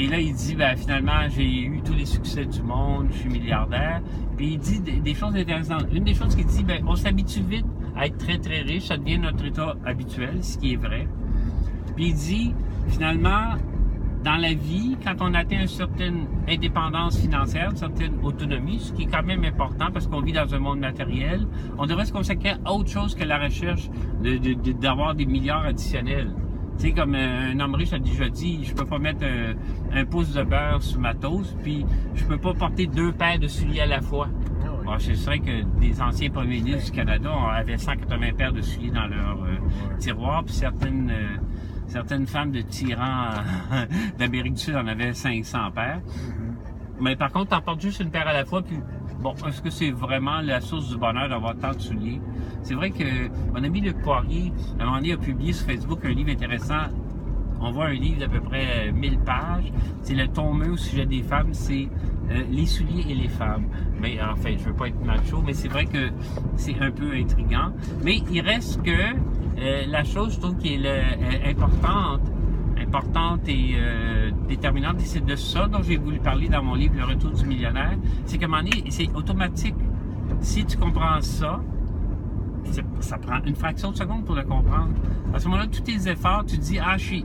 Et 0.00 0.06
là, 0.06 0.18
il 0.20 0.32
dit, 0.32 0.54
ben, 0.54 0.74
finalement, 0.76 1.28
j'ai 1.28 1.64
eu 1.64 1.82
tous 1.84 1.92
les 1.92 2.06
succès 2.06 2.46
du 2.46 2.62
monde, 2.62 3.08
je 3.10 3.18
suis 3.18 3.28
milliardaire. 3.28 4.00
Puis 4.36 4.52
il 4.52 4.58
dit 4.58 4.80
des, 4.80 5.00
des 5.00 5.14
choses 5.14 5.34
intéressantes. 5.36 5.86
Une 5.92 6.04
des 6.04 6.14
choses 6.14 6.34
qu'il 6.34 6.46
dit, 6.46 6.62
ben, 6.64 6.82
on 6.86 6.94
s'habitue 6.96 7.40
vite 7.42 7.66
être 8.06 8.18
très, 8.18 8.38
très 8.38 8.60
riche. 8.62 8.84
Ça 8.86 8.96
devient 8.96 9.18
notre 9.18 9.44
état 9.44 9.74
habituel, 9.84 10.42
ce 10.42 10.58
qui 10.58 10.74
est 10.74 10.76
vrai. 10.76 11.06
Puis 11.96 12.08
il 12.08 12.14
dit, 12.14 12.54
finalement, 12.88 13.54
dans 14.24 14.36
la 14.36 14.52
vie, 14.52 14.96
quand 15.04 15.14
on 15.20 15.32
atteint 15.34 15.60
une 15.60 15.68
certaine 15.68 16.26
indépendance 16.48 17.18
financière, 17.20 17.70
une 17.70 17.76
certaine 17.76 18.14
autonomie, 18.22 18.80
ce 18.80 18.92
qui 18.92 19.02
est 19.02 19.06
quand 19.06 19.22
même 19.22 19.44
important 19.44 19.86
parce 19.92 20.06
qu'on 20.06 20.20
vit 20.20 20.32
dans 20.32 20.52
un 20.54 20.58
monde 20.58 20.80
matériel, 20.80 21.46
on 21.78 21.86
devrait 21.86 22.04
se 22.06 22.12
consacrer 22.12 22.54
à 22.64 22.72
autre 22.72 22.90
chose 22.90 23.14
que 23.14 23.24
la 23.24 23.38
recherche 23.38 23.88
de- 24.22 24.36
de- 24.36 24.54
de- 24.54 24.72
d'avoir 24.72 25.14
des 25.14 25.24
milliards 25.26 25.64
additionnels. 25.64 26.32
Tu 26.78 26.86
sais, 26.88 26.92
comme 26.92 27.14
euh, 27.16 27.52
un 27.52 27.58
homme 27.60 27.74
riche 27.74 27.92
a 27.92 27.98
déjà 27.98 28.28
dit, 28.28 28.64
je 28.64 28.72
peux 28.74 28.84
pas 28.84 28.98
mettre 28.98 29.24
un, 29.24 29.54
un 30.00 30.04
pouce 30.04 30.32
de 30.32 30.42
beurre 30.44 30.80
sur 30.82 31.00
ma 31.00 31.14
toast, 31.14 31.56
puis 31.62 31.84
je 32.14 32.24
peux 32.24 32.38
pas 32.38 32.54
porter 32.54 32.86
deux 32.86 33.10
paires 33.12 33.38
de 33.40 33.48
souliers 33.48 33.80
à 33.80 33.86
la 33.86 34.00
fois. 34.00 34.28
Bon, 34.88 34.96
je 34.98 35.12
sais 35.12 35.38
que 35.38 35.64
des 35.80 36.00
anciens 36.00 36.30
premiers 36.30 36.62
ministres 36.62 36.86
du 36.86 36.92
Canada 36.92 37.30
avaient 37.52 37.76
180 37.76 38.32
paires 38.38 38.54
de 38.54 38.62
souliers 38.62 38.90
dans 38.90 39.06
leur 39.06 39.42
euh, 39.42 39.58
tiroir, 39.98 40.42
puis 40.44 40.54
certaines, 40.54 41.10
euh, 41.10 41.36
certaines 41.88 42.26
femmes 42.26 42.52
de 42.52 42.62
tyrans 42.62 43.32
euh, 43.72 43.84
d'Amérique 44.18 44.54
du 44.54 44.60
Sud 44.62 44.76
en 44.76 44.86
avaient 44.86 45.12
500 45.12 45.72
paires. 45.74 46.00
Mais 46.98 47.16
par 47.16 47.30
contre, 47.30 47.50
t'en 47.50 47.60
portes 47.60 47.82
juste 47.82 48.00
une 48.00 48.10
paire 48.10 48.26
à 48.28 48.32
la 48.32 48.46
fois, 48.46 48.62
puis 48.62 48.78
bon, 49.20 49.34
est-ce 49.46 49.60
que 49.60 49.68
c'est 49.68 49.90
vraiment 49.90 50.40
la 50.40 50.62
source 50.62 50.88
du 50.88 50.96
bonheur 50.96 51.28
d'avoir 51.28 51.54
tant 51.58 51.74
de 51.74 51.80
souliers? 51.80 52.22
C'est 52.62 52.74
vrai 52.74 52.88
que 52.88 53.28
mon 53.52 53.62
ami 53.62 53.82
Luc 53.82 54.00
Poirier, 54.00 54.54
à 54.78 54.84
un 54.84 54.86
moment 54.86 54.96
donné, 54.96 55.12
a 55.12 55.18
publié 55.18 55.52
sur 55.52 55.66
Facebook 55.66 56.02
un 56.06 56.12
livre 56.12 56.30
intéressant. 56.30 56.86
On 57.60 57.72
voit 57.72 57.86
un 57.86 57.94
livre 57.94 58.20
d'à 58.20 58.28
peu 58.28 58.40
près 58.40 58.88
euh, 58.88 58.92
1000 58.92 59.18
pages. 59.18 59.72
C'est 60.02 60.14
le 60.14 60.28
tombeux 60.28 60.70
au 60.70 60.76
sujet 60.76 61.06
des 61.06 61.22
femmes, 61.22 61.52
c'est 61.52 61.88
euh, 62.30 62.44
les 62.50 62.66
souliers 62.66 63.04
et 63.08 63.14
les 63.14 63.28
femmes. 63.28 63.66
Mais 64.00 64.18
en 64.22 64.36
fait, 64.36 64.58
je 64.58 64.64
veux 64.64 64.74
pas 64.74 64.88
être 64.88 65.04
macho, 65.04 65.42
mais 65.44 65.54
c'est 65.54 65.68
vrai 65.68 65.86
que 65.86 66.10
c'est 66.56 66.78
un 66.80 66.90
peu 66.90 67.12
intriguant. 67.14 67.72
Mais 68.04 68.22
il 68.30 68.40
reste 68.40 68.82
que 68.82 68.90
euh, 68.90 69.84
la 69.88 70.04
chose, 70.04 70.34
je 70.34 70.40
trouve, 70.40 70.56
qui 70.56 70.74
est 70.74 70.80
euh, 70.84 71.50
importante, 71.50 72.20
importante 72.80 73.48
et 73.48 73.74
euh, 73.76 74.30
déterminante, 74.48 75.00
et 75.00 75.04
c'est 75.04 75.24
de 75.24 75.36
ça 75.36 75.66
dont 75.66 75.82
j'ai 75.82 75.96
voulu 75.96 76.20
parler 76.20 76.48
dans 76.48 76.62
mon 76.62 76.74
livre 76.74 76.94
Le 76.96 77.04
Retour 77.04 77.32
du 77.32 77.44
millionnaire, 77.46 77.96
c'est 78.24 78.38
qu'à 78.38 78.46
un 78.46 78.48
moment 78.48 78.62
donné, 78.62 78.84
c'est 78.90 79.08
automatique. 79.14 79.74
Si 80.40 80.64
tu 80.64 80.76
comprends 80.76 81.20
ça, 81.20 81.60
ça 83.00 83.18
prend 83.18 83.42
une 83.44 83.56
fraction 83.56 83.90
de 83.90 83.96
seconde 83.96 84.24
pour 84.24 84.34
le 84.34 84.42
comprendre. 84.42 84.92
À 85.34 85.40
ce 85.40 85.46
moment-là, 85.48 85.66
tous 85.66 85.80
tes 85.80 86.08
efforts, 86.08 86.44
tu 86.46 86.58
te 86.58 86.62
dis, 86.62 86.78
ah, 86.78 86.96
je 86.98 87.24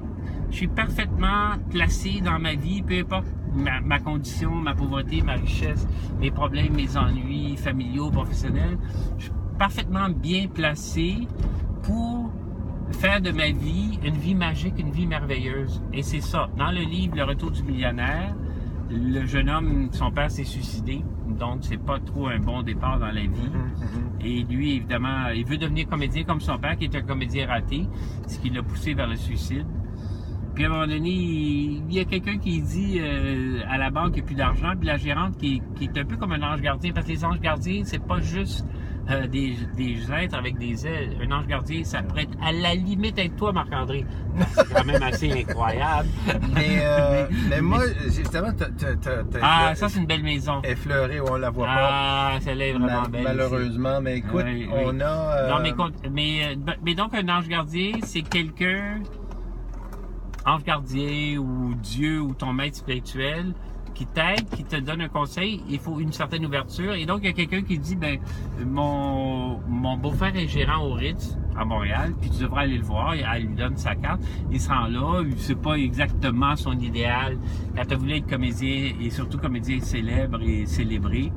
suis 0.49 0.67
parfaitement 0.67 1.51
placé 1.69 2.21
dans 2.21 2.39
ma 2.39 2.55
vie, 2.55 2.81
peu 2.81 2.97
importe 2.97 3.27
ma, 3.55 3.81
ma 3.81 3.99
condition, 3.99 4.51
ma 4.55 4.73
pauvreté, 4.73 5.21
ma 5.21 5.33
richesse, 5.33 5.87
mes 6.19 6.31
problèmes, 6.31 6.73
mes 6.73 6.97
ennuis 6.97 7.55
familiaux, 7.57 8.09
professionnels. 8.11 8.77
Je 9.17 9.23
suis 9.25 9.33
parfaitement 9.57 10.09
bien 10.09 10.47
placé 10.47 11.27
pour 11.83 12.31
faire 12.91 13.21
de 13.21 13.31
ma 13.31 13.49
vie 13.51 13.99
une 14.03 14.15
vie 14.15 14.35
magique, 14.35 14.79
une 14.79 14.91
vie 14.91 15.07
merveilleuse. 15.07 15.81
Et 15.93 16.03
c'est 16.03 16.21
ça. 16.21 16.49
Dans 16.57 16.71
le 16.71 16.81
livre 16.81 17.15
Le 17.15 17.23
Retour 17.23 17.51
du 17.51 17.63
millionnaire, 17.63 18.35
le 18.89 19.25
jeune 19.25 19.49
homme, 19.49 19.89
son 19.91 20.11
père 20.11 20.29
s'est 20.29 20.43
suicidé, 20.43 21.03
donc 21.39 21.59
c'est 21.61 21.77
pas 21.81 21.99
trop 21.99 22.27
un 22.27 22.37
bon 22.39 22.61
départ 22.61 22.99
dans 22.99 23.07
la 23.07 23.21
vie. 23.21 23.27
Mhm, 23.49 24.09
Et 24.21 24.43
lui, 24.43 24.75
évidemment, 24.75 25.29
il 25.33 25.45
veut 25.45 25.57
devenir 25.57 25.87
comédien 25.87 26.23
comme 26.25 26.41
son 26.41 26.57
père, 26.59 26.77
qui 26.77 26.85
est 26.85 26.95
un 26.95 27.01
comédien 27.01 27.47
raté, 27.47 27.87
ce 28.27 28.37
qui 28.39 28.49
l'a 28.49 28.61
poussé 28.61 28.93
vers 28.93 29.07
le 29.07 29.15
suicide. 29.15 29.65
Puis 30.55 30.63
à 30.65 30.67
un 30.67 30.71
moment 30.71 30.87
donné, 30.87 31.09
il 31.09 31.83
il 31.89 31.95
y 31.95 31.99
a 31.99 32.05
quelqu'un 32.05 32.37
qui 32.37 32.61
dit 32.61 32.97
euh, 32.99 33.59
à 33.69 33.77
la 33.77 33.89
banque 33.91 34.13
qu'il 34.13 34.15
n'y 34.15 34.21
a 34.21 34.25
plus 34.27 34.35
d'argent, 34.35 34.73
puis 34.77 34.87
la 34.87 34.97
gérante 34.97 35.37
qui, 35.37 35.61
qui 35.75 35.85
est 35.85 35.97
un 35.97 36.05
peu 36.05 36.15
comme 36.17 36.31
un 36.31 36.41
ange 36.41 36.61
gardien, 36.61 36.91
parce 36.91 37.05
que 37.05 37.11
les 37.11 37.23
anges 37.25 37.39
gardiens, 37.39 37.81
c'est 37.85 38.03
pas 38.03 38.19
juste 38.19 38.65
euh, 39.11 39.27
des, 39.27 39.55
des 39.75 39.97
êtres 40.11 40.35
avec 40.37 40.57
des 40.57 40.87
ailes. 40.87 41.17
Un 41.21 41.31
ange 41.31 41.45
gardien, 41.45 41.83
ça 41.83 42.01
pourrait 42.01 42.23
être 42.23 42.37
à 42.41 42.51
la 42.51 42.73
limite 42.73 43.19
être 43.19 43.35
toi, 43.35 43.51
Marc-André. 43.51 44.05
C'est 44.55 44.73
quand 44.73 44.85
même 44.85 45.03
assez 45.03 45.31
incroyable. 45.31 46.07
Mais, 46.55 46.79
euh, 46.81 47.25
mais 47.49 47.61
moi, 47.61 47.81
justement, 48.05 48.47
t'as- 48.57 48.69
Ah, 49.41 49.75
ça, 49.75 49.89
c'est 49.89 49.99
une 49.99 50.05
belle 50.07 50.23
maison. 50.23 50.61
effleuré, 50.63 51.19
on 51.21 51.35
la 51.35 51.49
voit 51.49 51.67
pas. 51.67 51.73
Ah, 51.91 52.37
celle-là 52.39 52.67
est 52.69 52.73
vraiment 52.73 53.03
belle. 53.09 53.23
malheureusement, 53.23 53.99
mais 54.01 54.17
écoute, 54.17 54.45
Oui, 54.45 54.67
oui. 54.71 54.83
on 54.85 54.99
a. 55.01 55.49
Non, 55.49 55.59
mais, 55.61 55.73
mais, 56.11 56.57
mais 56.83 56.95
donc, 56.95 57.13
un 57.13 57.27
ange 57.29 57.47
gardien, 57.47 57.91
c'est 58.03 58.21
quelqu'un, 58.21 58.99
ange 60.45 60.63
gardien 60.63 61.37
ou 61.37 61.73
Dieu 61.75 62.21
ou 62.21 62.33
ton 62.33 62.53
maître 62.53 62.77
spirituel, 62.77 63.53
qui 63.93 64.05
t'aide, 64.07 64.49
qui 64.49 64.63
te 64.63 64.75
donne 64.75 65.01
un 65.01 65.07
conseil. 65.07 65.61
Il 65.69 65.79
faut 65.79 65.99
une 65.99 66.11
certaine 66.11 66.45
ouverture. 66.45 66.93
Et 66.93 67.05
donc, 67.05 67.19
il 67.21 67.27
y 67.27 67.29
a 67.29 67.33
quelqu'un 67.33 67.61
qui 67.61 67.77
dit, 67.77 67.95
ben, 67.95 68.19
mon, 68.65 69.59
mon 69.67 69.97
beau-frère 69.97 70.35
est 70.35 70.47
gérant 70.47 70.83
au 70.83 70.93
Ritz 70.93 71.37
à 71.55 71.63
Montréal, 71.63 72.13
puis 72.19 72.31
tu 72.31 72.41
devrais 72.41 72.63
aller 72.63 72.77
le 72.77 72.83
voir. 72.83 73.13
Elle 73.13 73.43
lui 73.43 73.55
donne 73.55 73.77
sa 73.77 73.93
carte. 73.95 74.21
Il 74.51 74.59
se 74.59 74.69
rend 74.69 74.87
là. 74.87 75.23
Sait 75.37 75.55
pas 75.55 75.75
exactement 75.75 76.55
son 76.55 76.73
idéal. 76.79 77.37
Quand 77.75 77.85
tu 77.85 77.95
voulu 77.95 78.13
être 78.13 78.27
comédien, 78.27 78.93
et 78.99 79.09
surtout 79.11 79.37
comédien 79.37 79.79
célèbre 79.79 80.41
et 80.41 80.65
célébré 80.65 81.31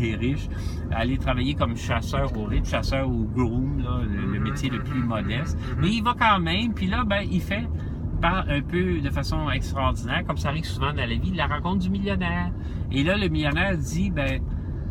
et 0.00 0.14
riche, 0.14 0.48
aller 0.92 1.18
travailler 1.18 1.54
comme 1.54 1.76
chasseur 1.76 2.30
au 2.38 2.44
Ritz, 2.44 2.70
chasseur 2.70 3.08
ou 3.08 3.28
groom, 3.34 3.82
là, 3.82 4.02
le, 4.08 4.32
le 4.32 4.40
métier 4.40 4.70
le 4.70 4.78
plus 4.78 5.02
modeste. 5.02 5.58
Mais 5.78 5.88
il 5.88 6.04
va 6.04 6.14
quand 6.16 6.38
même, 6.38 6.72
puis 6.72 6.86
là, 6.86 7.02
ben, 7.04 7.22
il 7.28 7.40
fait 7.40 7.66
un 8.26 8.62
peu 8.62 9.00
de 9.00 9.10
façon 9.10 9.50
extraordinaire, 9.50 10.24
comme 10.26 10.36
ça 10.36 10.48
arrive 10.48 10.64
souvent 10.64 10.92
dans 10.92 11.08
la 11.08 11.14
vie, 11.14 11.32
la 11.34 11.46
rencontre 11.46 11.78
du 11.78 11.90
millionnaire. 11.90 12.50
Et 12.92 13.02
là, 13.02 13.16
le 13.16 13.28
millionnaire 13.28 13.76
dit, 13.76 14.10
ben, 14.10 14.40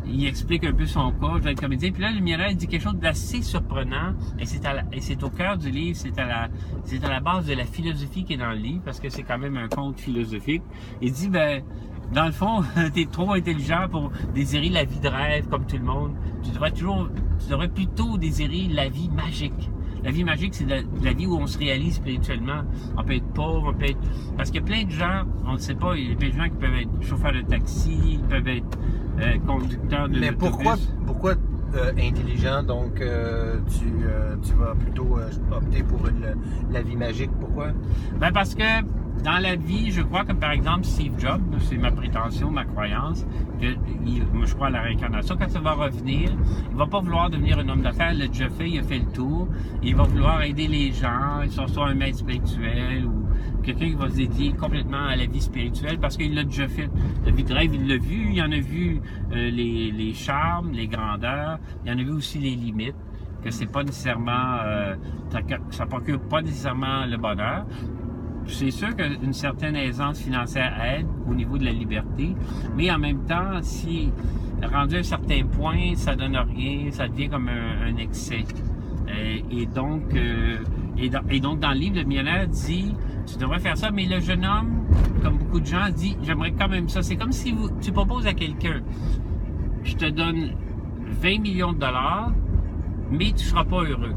il 0.06 0.26
explique 0.26 0.64
un 0.64 0.72
peu 0.72 0.86
son 0.86 1.10
cas, 1.12 1.34
je 1.36 1.42
vais 1.42 1.52
être 1.52 1.60
comédien. 1.60 1.90
Puis 1.90 2.02
là, 2.02 2.10
le 2.10 2.20
millionnaire 2.20 2.54
dit 2.54 2.66
quelque 2.66 2.82
chose 2.82 2.96
d'assez 2.96 3.42
surprenant, 3.42 4.14
et 4.38 4.46
c'est 5.00 5.22
au 5.22 5.30
cœur 5.30 5.56
du 5.56 5.70
livre, 5.70 5.96
c'est 5.96 6.18
à 6.18 6.26
la, 6.26 6.48
c'est 6.84 7.04
à 7.04 7.08
la 7.08 7.20
base 7.20 7.46
de 7.46 7.54
la 7.54 7.64
philosophie 7.64 8.24
qui 8.24 8.34
est 8.34 8.38
dans 8.38 8.50
le 8.50 8.56
livre, 8.56 8.82
parce 8.84 9.00
que 9.00 9.08
c'est 9.08 9.22
quand 9.22 9.38
même 9.38 9.56
un 9.56 9.68
conte 9.68 10.00
philosophique. 10.00 10.62
Il 11.00 11.12
dit, 11.12 11.28
ben, 11.28 11.62
dans 12.12 12.26
le 12.26 12.32
fond, 12.32 12.62
t'es 12.94 13.06
trop 13.10 13.32
intelligent 13.32 13.88
pour 13.90 14.10
désirer 14.34 14.68
la 14.68 14.84
vie 14.84 15.00
de 15.00 15.08
rêve 15.08 15.48
comme 15.48 15.66
tout 15.66 15.76
le 15.76 15.84
monde. 15.84 16.14
Tu 16.42 16.50
devrais 16.50 16.70
toujours, 16.70 17.08
tu 17.40 17.50
devrais 17.50 17.68
plutôt 17.68 18.16
désirer 18.16 18.68
la 18.70 18.88
vie 18.88 19.08
magique. 19.08 19.70
La 20.06 20.12
vie 20.12 20.22
magique, 20.22 20.54
c'est 20.54 20.66
la, 20.66 20.76
la 21.02 21.12
vie 21.12 21.26
où 21.26 21.36
on 21.36 21.48
se 21.48 21.58
réalise 21.58 21.94
spirituellement. 21.96 22.62
On 22.96 23.02
peut 23.02 23.14
être 23.16 23.26
pauvre, 23.34 23.72
on 23.74 23.78
peut 23.78 23.86
être... 23.86 23.98
Parce 24.36 24.50
qu'il 24.52 24.60
y 24.60 24.64
a 24.64 24.66
plein 24.66 24.84
de 24.84 24.90
gens, 24.90 25.24
on 25.44 25.54
ne 25.54 25.58
sait 25.58 25.74
pas, 25.74 25.96
il 25.96 26.10
y 26.10 26.12
a 26.12 26.14
plein 26.16 26.28
de 26.28 26.34
gens 26.34 26.44
qui 26.44 26.56
peuvent 26.60 26.76
être 26.80 27.02
chauffeurs 27.02 27.32
de 27.32 27.40
taxi, 27.40 27.98
ils 28.12 28.20
peuvent 28.20 28.46
être 28.46 28.78
euh, 29.20 29.36
conducteurs 29.44 30.08
de 30.08 30.20
Mais 30.20 30.30
pourquoi, 30.30 30.76
pourquoi 31.06 31.34
euh, 31.74 31.90
intelligent, 31.98 32.62
donc 32.62 33.00
euh, 33.00 33.58
tu, 33.68 33.86
tu 34.48 34.54
vas 34.54 34.76
plutôt 34.76 35.18
opter 35.50 35.82
pour 35.82 36.06
une- 36.06 36.36
la 36.72 36.82
vie 36.82 36.96
magique? 36.96 37.30
Pourquoi? 37.40 37.72
Ben 38.20 38.30
parce 38.32 38.54
que 38.54 38.62
dans 39.24 39.38
la 39.38 39.56
vie, 39.56 39.90
je 39.90 40.02
crois 40.02 40.24
que 40.24 40.32
par 40.32 40.52
exemple 40.52 40.84
Steve 40.84 41.18
Jobs, 41.18 41.42
c'est 41.60 41.78
ma 41.78 41.90
prétention, 41.90 42.50
ma 42.50 42.64
croyance, 42.64 43.26
que 43.60 43.66
je 44.44 44.54
crois 44.54 44.68
à 44.68 44.70
la 44.70 44.82
réincarnation, 44.82 45.36
quand 45.36 45.50
ça 45.50 45.60
va 45.60 45.72
revenir, 45.72 46.30
il 46.70 46.76
va 46.76 46.86
pas 46.86 47.00
vouloir 47.00 47.30
devenir 47.30 47.58
un 47.58 47.68
homme 47.68 47.82
d'affaires, 47.82 48.12
il 48.12 48.18
l'a 48.18 48.28
déjà 48.28 48.48
fait, 48.48 48.70
il 48.70 48.78
a 48.78 48.82
fait 48.82 48.98
le 48.98 49.06
tour, 49.06 49.48
il 49.82 49.96
va 49.96 50.04
vouloir 50.04 50.42
aider 50.42 50.68
les 50.68 50.92
gens, 50.92 51.40
soit 51.50 51.88
un 51.88 51.94
maître 51.94 52.18
spirituel 52.18 53.06
ou 53.06 53.26
quelqu'un 53.62 53.86
qui 53.86 53.94
va 53.94 54.08
se 54.08 54.16
dédier 54.16 54.52
complètement 54.52 55.04
à 55.04 55.16
la 55.16 55.26
vie 55.26 55.40
spirituelle 55.40 55.98
parce 55.98 56.16
qu'il 56.16 56.34
l'a 56.34 56.44
déjà 56.44 56.68
fait. 56.68 56.88
La 57.24 57.32
vie 57.32 57.44
de 57.44 57.52
rêve, 57.52 57.74
il 57.74 57.88
l'a 57.88 57.96
vu, 57.96 58.30
il 58.32 58.40
en 58.40 58.52
a 58.52 58.60
vu 58.60 59.00
euh, 59.32 59.50
les, 59.50 60.14
charmes, 60.14 60.70
les 60.72 60.86
grandeurs, 60.86 61.58
il 61.84 61.90
en 61.90 61.98
a 61.98 62.02
vu 62.02 62.12
aussi 62.12 62.38
les 62.38 62.54
limites 62.54 62.94
que 63.42 63.50
c'est 63.50 63.66
pas 63.66 63.84
nécessairement, 63.84 64.58
euh, 64.64 64.96
ça 65.70 65.86
procure 65.86 66.20
pas 66.20 66.42
nécessairement 66.42 67.06
le 67.06 67.16
bonheur. 67.16 67.66
C'est 68.48 68.70
sûr 68.70 68.94
qu'une 68.94 69.32
certaine 69.32 69.76
aisance 69.76 70.20
financière 70.20 70.72
aide 70.82 71.06
au 71.28 71.34
niveau 71.34 71.58
de 71.58 71.64
la 71.64 71.72
liberté, 71.72 72.34
mais 72.76 72.90
en 72.90 72.98
même 72.98 73.24
temps, 73.26 73.60
si 73.62 74.10
rendu 74.62 74.96
à 74.96 74.98
un 75.00 75.02
certain 75.02 75.44
point, 75.44 75.94
ça 75.94 76.14
donne 76.14 76.36
rien, 76.36 76.90
ça 76.90 77.08
devient 77.08 77.28
comme 77.28 77.48
un, 77.48 77.96
excès. 77.96 78.44
Euh, 79.08 79.38
et, 79.50 79.66
donc, 79.66 80.14
euh, 80.14 80.58
et, 80.98 81.40
donc, 81.40 81.60
dans 81.60 81.70
le 81.70 81.78
livre, 81.78 81.96
le 81.96 82.04
millionnaire 82.04 82.48
dit, 82.48 82.94
tu 83.26 83.38
devrais 83.38 83.58
faire 83.58 83.76
ça, 83.76 83.90
mais 83.90 84.06
le 84.06 84.20
jeune 84.20 84.44
homme, 84.44 84.84
comme 85.22 85.38
beaucoup 85.38 85.60
de 85.60 85.66
gens, 85.66 85.88
dit, 85.94 86.16
j'aimerais 86.22 86.52
quand 86.52 86.68
même 86.68 86.88
ça. 86.88 87.02
C'est 87.02 87.16
comme 87.16 87.32
si 87.32 87.52
vous, 87.52 87.68
tu 87.80 87.92
proposes 87.92 88.26
à 88.26 88.34
quelqu'un, 88.34 88.80
je 89.84 89.94
te 89.94 90.06
donne 90.06 90.52
20 91.22 91.40
millions 91.40 91.72
de 91.72 91.78
dollars, 91.78 92.32
mais 93.10 93.26
tu 93.26 93.34
ne 93.34 93.38
seras 93.38 93.64
pas 93.64 93.82
heureux. 93.82 94.14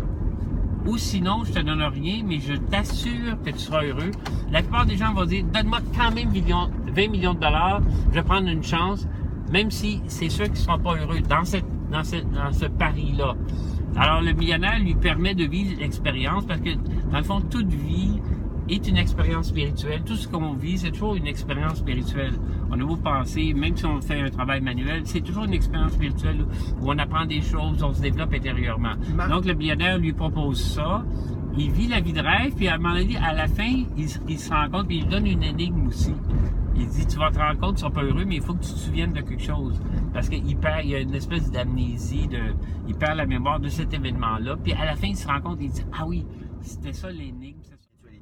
Ou 0.89 0.97
sinon, 0.97 1.43
je 1.43 1.51
te 1.51 1.59
donne 1.59 1.83
rien, 1.83 2.23
mais 2.25 2.39
je 2.39 2.55
t'assure 2.55 3.39
que 3.45 3.51
tu 3.51 3.59
seras 3.59 3.83
heureux. 3.83 4.09
La 4.51 4.63
plupart 4.63 4.87
des 4.87 4.97
gens 4.97 5.13
vont 5.13 5.25
dire, 5.25 5.43
donne-moi 5.53 5.81
quand 5.95 6.11
même 6.11 6.29
20 6.31 7.07
millions 7.09 7.35
de 7.35 7.39
dollars, 7.39 7.81
je 8.09 8.15
vais 8.15 8.23
prendre 8.23 8.47
une 8.47 8.63
chance, 8.63 9.07
même 9.51 9.69
si 9.69 10.01
c'est 10.07 10.29
sûr 10.29 10.45
qu'ils 10.45 10.53
ne 10.53 10.57
seront 10.57 10.79
pas 10.79 10.95
heureux 10.95 11.19
dans, 11.19 11.43
dans 11.91 12.03
ce 12.53 12.65
pari-là. 12.65 13.35
Alors, 13.95 14.21
le 14.21 14.33
millionnaire 14.33 14.79
lui 14.79 14.95
permet 14.95 15.35
de 15.35 15.43
vivre 15.43 15.79
l'expérience 15.79 16.45
parce 16.47 16.59
que, 16.59 16.73
dans 17.11 17.19
le 17.19 17.23
fond, 17.23 17.39
toute 17.41 17.71
vie 17.71 18.19
est 18.69 18.87
une 18.87 18.97
expérience 18.97 19.47
spirituelle. 19.47 20.01
Tout 20.05 20.15
ce 20.15 20.27
qu'on 20.27 20.53
vit, 20.53 20.77
c'est 20.77 20.91
toujours 20.91 21.15
une 21.15 21.27
expérience 21.27 21.77
spirituelle. 21.77 22.33
On 22.71 22.79
a 22.79 22.83
beau 22.83 22.95
penser, 22.95 23.53
même 23.53 23.75
si 23.75 23.85
on 23.85 24.01
fait 24.01 24.21
un 24.21 24.29
travail 24.29 24.61
manuel, 24.61 25.01
c'est 25.05 25.21
toujours 25.21 25.45
une 25.45 25.53
expérience 25.53 25.93
spirituelle 25.93 26.45
où 26.81 26.91
on 26.91 26.97
apprend 26.97 27.25
des 27.25 27.41
choses, 27.41 27.81
on 27.83 27.93
se 27.93 28.01
développe 28.01 28.33
intérieurement. 28.33 28.93
Donc, 29.29 29.45
le 29.45 29.53
millionnaire 29.53 29.97
lui 29.97 30.13
propose 30.13 30.61
ça. 30.61 31.03
Il 31.57 31.71
vit 31.71 31.87
la 31.87 31.99
vie 31.99 32.13
de 32.13 32.21
rêve, 32.21 32.53
puis 32.55 32.67
à 32.67 32.75
un 32.75 32.77
moment 32.77 32.95
donné, 32.95 33.17
à 33.17 33.33
la 33.33 33.47
fin, 33.47 33.83
il, 33.97 34.07
se 34.07 34.49
rend 34.49 34.69
compte, 34.69 34.87
puis 34.87 34.99
il 34.99 35.07
donne 35.07 35.25
une 35.25 35.43
énigme 35.43 35.87
aussi. 35.87 36.13
Il 36.75 36.87
dit, 36.87 37.05
tu 37.05 37.17
vas 37.17 37.31
te 37.31 37.39
rendre 37.39 37.59
compte, 37.59 37.75
tu 37.75 37.81
seras 37.81 37.91
pas 37.91 38.03
heureux, 38.03 38.23
mais 38.25 38.35
il 38.35 38.41
faut 38.41 38.53
que 38.53 38.63
tu 38.63 38.71
te 38.71 38.77
souviennes 38.77 39.11
de 39.11 39.21
quelque 39.21 39.43
chose. 39.43 39.81
Parce 40.13 40.29
qu'il 40.29 40.55
perd, 40.57 40.85
il 40.85 40.91
y 40.91 40.95
a 40.95 40.99
une 40.99 41.15
espèce 41.15 41.51
d'amnésie, 41.51 42.27
de, 42.27 42.39
il 42.87 42.95
perd 42.95 43.17
la 43.17 43.25
mémoire 43.25 43.59
de 43.59 43.67
cet 43.67 43.93
événement-là. 43.93 44.55
Puis 44.63 44.73
à 44.73 44.85
la 44.85 44.95
fin, 44.95 45.07
il 45.07 45.17
se 45.17 45.27
rend 45.27 45.41
compte, 45.41 45.57
il 45.59 45.71
dit, 45.71 45.83
ah 45.91 46.05
oui, 46.07 46.25
c'était 46.61 46.93
ça 46.93 47.11
l'énigme 47.11 47.59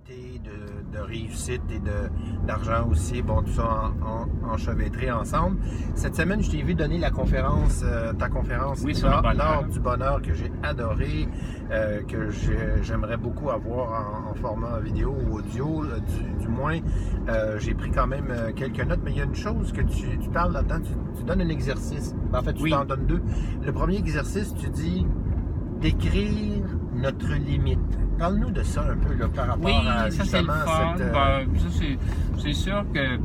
de, 0.09 0.99
réussite 0.99 1.61
et 1.71 1.79
d'argent 2.45 2.87
aussi, 2.89 3.21
bon, 3.21 3.41
tout 3.43 3.51
ça 3.51 3.91
en, 4.01 4.27
enchevêtré 4.49 5.11
ensemble. 5.11 5.57
Cette 5.95 6.15
semaine, 6.15 6.41
je 6.41 6.49
t'ai 6.49 6.63
vu 6.63 6.73
donner 6.73 6.97
la 6.97 7.11
conférence, 7.11 7.81
euh, 7.83 8.13
ta 8.13 8.27
conférence 8.29 8.81
oui, 8.83 8.95
sur 8.95 9.07
le 9.09 9.71
du 9.71 9.79
bonheur 9.79 10.21
que 10.21 10.33
j'ai 10.33 10.51
adoré, 10.63 11.27
euh, 11.71 12.01
que 12.03 12.29
j'aimerais 12.81 13.17
beaucoup 13.17 13.49
avoir 13.49 14.29
en, 14.29 14.33
format 14.35 14.79
vidéo 14.79 15.15
ou 15.29 15.37
audio, 15.37 15.83
euh, 15.83 15.99
du, 16.39 16.47
moins. 16.47 16.79
j'ai 17.59 17.73
pris 17.73 17.91
quand 17.91 18.07
même 18.07 18.33
quelques 18.55 18.83
notes, 18.83 19.01
mais 19.03 19.11
il 19.11 19.17
y 19.17 19.21
a 19.21 19.25
une 19.25 19.35
chose 19.35 19.71
que 19.71 19.81
tu, 19.81 20.29
parles 20.33 20.53
là-dedans, 20.53 20.81
tu, 21.15 21.23
donnes 21.23 21.41
un 21.41 21.49
exercice. 21.49 22.15
En 22.33 22.41
fait, 22.41 22.53
tu 22.53 22.69
t'en 22.69 22.85
donnes 22.85 23.05
deux. 23.05 23.21
Le 23.65 23.71
premier 23.71 23.97
exercice, 23.97 24.53
tu 24.55 24.69
dis 24.69 25.05
d'écrire 25.79 26.63
notre 26.97 27.33
limite. 27.33 27.79
Parle-nous 28.17 28.51
de 28.51 28.63
ça 28.63 28.83
un 28.83 28.97
peu 28.97 29.13
là, 29.13 29.27
par 29.27 29.47
rapport 29.47 29.87
à 29.87 30.09
ça, 30.09 30.23
justement 30.23 30.53
cette... 30.53 31.01
Euh, 31.01 31.11
ben, 31.13 31.97
c'est 32.37 32.53
sûr 32.53 32.83
que 32.93 33.19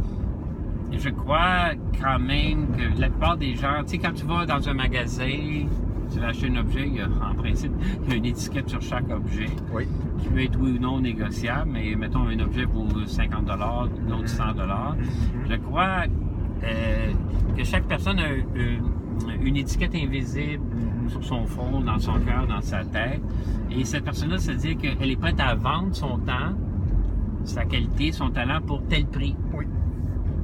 je 0.99 1.09
crois 1.09 1.71
quand 2.00 2.19
même 2.19 2.69
que 2.76 3.00
la 3.00 3.09
plupart 3.09 3.37
des 3.37 3.55
gens, 3.55 3.83
tu 3.83 3.93
sais, 3.93 3.99
quand 3.99 4.12
tu 4.12 4.26
vas 4.26 4.45
dans 4.45 4.69
un 4.69 4.75
magasin, 4.75 5.67
tu 6.12 6.21
vas 6.21 6.29
acheter 6.29 6.49
un 6.49 6.57
objet, 6.57 6.87
il 6.87 6.97
y 6.97 7.00
a, 7.00 7.07
en 7.07 7.35
principe, 7.35 7.73
il 8.05 8.11
y 8.11 8.12
a 8.12 8.17
une 8.17 8.26
étiquette 8.26 8.69
sur 8.69 8.83
chaque 8.83 9.11
objet. 9.11 9.49
Oui. 9.73 9.85
Qui 10.19 10.29
peut 10.29 10.43
être 10.43 10.59
oui 10.61 10.73
ou 10.73 10.79
non 10.79 11.00
négociable, 11.00 11.71
mais 11.73 11.95
mettons 11.95 12.29
un 12.29 12.38
objet 12.41 12.67
pour 12.67 12.87
50 13.07 13.49
l'autre 14.09 14.29
100 14.29 14.45
mm-hmm. 14.45 14.97
Je 15.49 15.57
crois 15.57 16.05
euh, 16.64 17.12
que 17.57 17.64
chaque 17.64 17.85
personne 17.85 18.19
a 18.19 18.29
une 19.41 19.57
étiquette 19.57 19.95
invisible 19.95 20.62
sur 21.09 21.25
son 21.25 21.47
front, 21.47 21.80
dans 21.80 21.99
son 21.99 22.18
cœur, 22.21 22.47
dans 22.47 22.61
sa 22.61 22.85
tête. 22.85 23.21
Et 23.71 23.85
cette 23.85 24.04
personne-là 24.04 24.38
se 24.38 24.52
dit 24.52 24.76
qu'elle 24.76 25.11
est 25.11 25.16
prête 25.16 25.40
à 25.40 25.54
vendre 25.54 25.94
son 25.94 26.18
temps, 26.18 26.54
sa 27.44 27.64
qualité, 27.64 28.12
son 28.12 28.30
talent 28.30 28.61
pour 28.61 28.82
tel 28.88 29.06
prix. 29.06 29.35
Oui. 29.54 29.66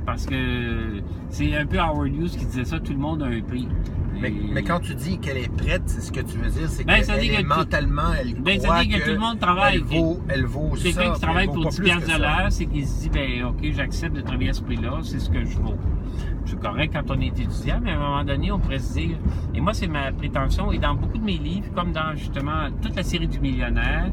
Parce 0.07 0.27
que 0.27 1.03
c'est 1.29 1.55
un 1.57 1.67
peu 1.67 1.79
Howard 1.79 2.09
Hughes 2.09 2.31
qui 2.31 2.47
disait 2.47 2.65
ça, 2.65 2.81
tout 2.81 2.93
le 2.93 2.99
monde 2.99 3.23
a 3.23 3.27
un 3.27 3.43
prix. 3.43 3.69
Mais, 4.21 4.63
quand 4.63 4.81
tu 4.81 4.95
dis 4.95 5.19
qu'elle 5.19 5.39
est 5.39 5.53
prête, 5.57 5.89
ce 5.89 6.11
que 6.11 6.21
tu 6.21 6.39
veux 6.39 6.51
dire, 6.51 6.69
c'est 6.69 6.85
ben, 6.85 7.03
qu'elle 7.03 7.25
est 7.25 7.43
mentalement, 7.43 8.13
elle 8.21 8.35
ben, 8.35 8.59
croit 8.59 8.79
ça 8.79 8.83
dit 8.85 8.89
que, 8.89 9.05
tout 9.05 9.11
le 9.13 9.19
monde 9.19 9.39
travaille. 9.39 9.77
Elle 9.77 9.83
vaut, 9.83 10.21
elle 10.29 10.45
vaut 10.45 10.77
ça. 10.77 10.83
Quelqu'un 10.83 11.13
qui 11.13 11.21
travaille 11.21 11.47
pour 11.47 11.67
10 11.67 11.79
de 11.81 12.21
l'heure, 12.21 12.47
c'est 12.51 12.67
qu'il 12.67 12.87
se 12.87 13.03
dit, 13.03 13.11
ben 13.11 13.45
OK, 13.45 13.73
j'accepte 13.73 14.17
de 14.17 14.21
travailler 14.21 14.51
à 14.51 14.55
ce 14.55 14.63
prix-là, 14.63 14.99
c'est 15.03 15.21
ce 15.21 15.31
que 15.31 15.45
je 15.45 15.59
vaux 15.59 15.77
c'est 16.49 16.59
correct 16.61 16.95
quand 16.95 17.15
on 17.15 17.21
est 17.21 17.27
étudiant, 17.27 17.79
mais 17.83 17.93
à 17.93 17.97
un 17.97 17.99
moment 17.99 18.25
donné, 18.25 18.51
on 18.51 18.59
pourrait 18.59 18.79
se 18.79 18.95
dire, 18.95 19.17
et 19.55 19.61
moi, 19.61 19.75
c'est 19.75 19.87
ma 19.87 20.13
prétention, 20.13 20.73
et 20.73 20.79
dans 20.79 20.95
beaucoup 20.95 21.19
de 21.19 21.25
mes 21.25 21.37
livres, 21.37 21.69
comme 21.75 21.93
dans 21.93 22.15
justement 22.17 22.69
toute 22.81 22.97
la 22.97 23.03
série 23.03 23.29
du 23.29 23.39
millionnaire, 23.39 24.11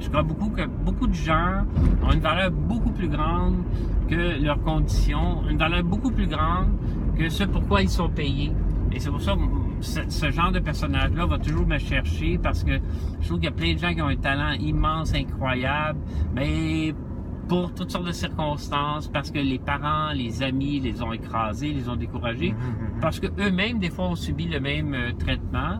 je 0.00 0.08
crois 0.08 0.22
beaucoup 0.22 0.50
que 0.50 0.66
beaucoup 0.66 1.06
de 1.06 1.14
gens 1.14 1.64
ont 2.02 2.12
une 2.12 2.20
valeur 2.20 2.50
beaucoup 2.50 2.90
plus 2.90 3.08
grande 3.08 3.56
que 4.08 4.42
leurs 4.42 4.60
conditions, 4.62 5.42
une 5.48 5.58
valeur 5.58 5.84
beaucoup 5.84 6.10
plus 6.10 6.26
grande 6.26 6.68
que 7.16 7.28
ce 7.28 7.44
pourquoi 7.44 7.82
ils 7.82 7.90
sont 7.90 8.08
payés. 8.08 8.52
Et 8.98 9.00
c'est 9.00 9.10
pour 9.10 9.22
ça 9.22 9.36
que 9.36 9.84
ce, 9.84 10.30
genre 10.32 10.50
de 10.50 10.58
personnage-là 10.58 11.24
va 11.24 11.38
toujours 11.38 11.64
me 11.64 11.78
chercher 11.78 12.36
parce 12.36 12.64
que 12.64 12.80
je 13.20 13.26
trouve 13.28 13.38
qu'il 13.38 13.44
y 13.44 13.52
a 13.52 13.52
plein 13.52 13.74
de 13.74 13.78
gens 13.78 13.94
qui 13.94 14.02
ont 14.02 14.08
un 14.08 14.16
talent 14.16 14.54
immense, 14.58 15.14
incroyable, 15.14 16.00
mais 16.34 16.92
pour 17.46 17.72
toutes 17.74 17.92
sortes 17.92 18.06
de 18.06 18.12
circonstances, 18.12 19.06
parce 19.06 19.30
que 19.30 19.38
les 19.38 19.60
parents, 19.60 20.10
les 20.12 20.42
amis 20.42 20.80
les 20.80 21.00
ont 21.00 21.12
écrasés, 21.12 21.72
les 21.72 21.88
ont 21.88 21.94
découragés, 21.94 22.50
mhm, 22.50 22.58
mhm, 22.58 22.94
mhm. 22.94 23.00
parce 23.00 23.20
que 23.20 23.28
eux-mêmes, 23.40 23.78
des 23.78 23.90
fois, 23.90 24.08
ont 24.08 24.16
subi 24.16 24.46
le 24.46 24.58
même 24.58 24.92
euh, 24.94 25.12
traitement, 25.12 25.78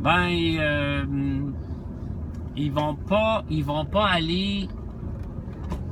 ben, 0.00 0.28
euh, 0.30 1.04
ils 2.54 2.70
vont 2.70 2.94
pas, 2.94 3.42
ils 3.50 3.64
vont 3.64 3.84
pas 3.84 4.06
aller 4.06 4.68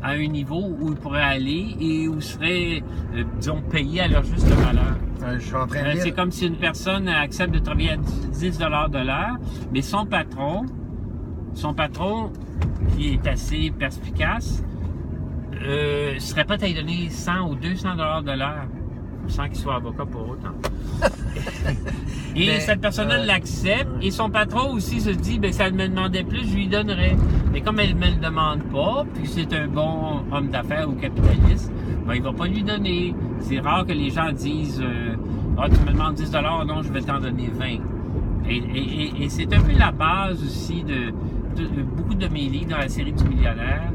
à 0.00 0.10
un 0.10 0.28
niveau 0.28 0.76
où 0.78 0.90
ils 0.90 0.96
pourraient 0.96 1.22
aller 1.22 1.74
et 1.80 2.06
où 2.06 2.14
ils 2.14 2.22
seraient, 2.22 2.84
euh, 3.16 3.24
disons, 3.40 3.62
payés 3.62 4.02
à 4.02 4.06
leur 4.06 4.22
juste 4.22 4.46
valeur. 4.46 4.94
Je 5.38 5.44
suis 5.44 5.54
en 5.54 5.66
train 5.66 5.94
de 5.94 5.98
C'est 6.00 6.12
comme 6.12 6.30
si 6.30 6.46
une 6.46 6.56
personne 6.56 7.08
accepte 7.08 7.52
de 7.52 7.58
travailler 7.58 7.92
à 7.92 7.96
10 7.96 8.58
de 8.58 9.04
l'heure, 9.04 9.36
mais 9.72 9.82
son 9.82 10.06
patron, 10.06 10.66
son 11.54 11.74
patron, 11.74 12.32
qui 12.96 13.14
est 13.14 13.26
assez 13.26 13.72
perspicace, 13.76 14.62
euh, 15.62 16.18
serait 16.18 16.44
prêt 16.44 16.62
à 16.62 16.66
lui 16.66 16.74
donner 16.74 17.10
100 17.10 17.50
ou 17.50 17.54
200 17.56 17.96
dollars 17.96 18.22
de 18.22 18.32
l'heure 18.32 18.66
sans 19.28 19.46
qu'il 19.48 19.56
soit 19.56 19.76
avocat 19.76 20.06
pour 20.06 20.30
autant. 20.30 20.54
et 22.36 22.60
cette 22.60 22.80
personne-là 22.80 23.24
l'accepte 23.24 23.90
et 24.00 24.10
son 24.10 24.30
patron 24.30 24.72
aussi 24.72 25.00
se 25.00 25.10
dit 25.10 25.38
ben 25.38 25.52
ça 25.52 25.70
me 25.70 25.88
demandait 25.88 26.24
plus, 26.24 26.48
je 26.48 26.54
lui 26.54 26.68
donnerais. 26.68 27.16
Mais 27.52 27.60
comme 27.60 27.78
elle 27.80 27.94
ne 27.94 28.00
me 28.00 28.06
le 28.06 28.20
demande 28.20 28.62
pas, 28.64 29.04
puis 29.14 29.26
c'est 29.26 29.52
un 29.52 29.68
bon 29.68 30.22
homme 30.32 30.48
d'affaires 30.48 30.88
ou 30.88 30.92
capitaliste, 30.92 31.72
ben 32.08 32.14
il 32.14 32.22
va 32.22 32.32
pas 32.32 32.46
lui 32.46 32.62
donner. 32.62 33.14
C'est 33.40 33.60
rare 33.60 33.84
que 33.84 33.92
les 33.92 34.10
gens 34.10 34.32
disent 34.32 34.82
euh, 34.82 35.14
Ah, 35.58 35.68
tu 35.68 35.78
me 35.82 35.92
demandes 35.92 36.14
10 36.14 36.30
dollars, 36.30 36.64
non, 36.64 36.82
je 36.82 36.90
vais 36.90 37.02
t'en 37.02 37.20
donner 37.20 37.50
20. 37.52 37.66
Et, 38.50 39.28
c'est 39.28 39.52
un 39.52 39.60
peu 39.60 39.72
la 39.78 39.92
base 39.92 40.42
aussi 40.42 40.82
de, 40.82 41.12
beaucoup 41.96 42.14
de 42.14 42.26
mes 42.28 42.48
livres 42.48 42.70
dans 42.70 42.78
la 42.78 42.88
série 42.88 43.12
du 43.12 43.24
millionnaire, 43.24 43.92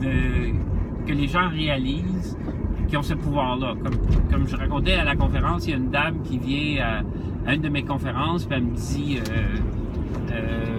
que 0.00 1.12
les 1.12 1.28
gens 1.28 1.50
réalisent 1.50 2.38
qu'ils 2.88 2.96
ont 2.96 3.02
ce 3.02 3.12
pouvoir-là. 3.12 3.74
Comme, 3.82 3.96
comme 4.30 4.48
je 4.48 4.56
racontais 4.56 4.94
à 4.94 5.04
la 5.04 5.14
conférence, 5.14 5.66
il 5.66 5.70
y 5.70 5.74
a 5.74 5.76
une 5.76 5.90
dame 5.90 6.22
qui 6.22 6.38
vient 6.38 7.02
à, 7.46 7.54
une 7.54 7.60
de 7.60 7.68
mes 7.68 7.82
conférences, 7.82 8.46
puis 8.46 8.56
elle 8.56 8.64
me 8.64 8.76
dit 8.76 9.18
euh, 9.18 9.56
euh, 10.32 10.71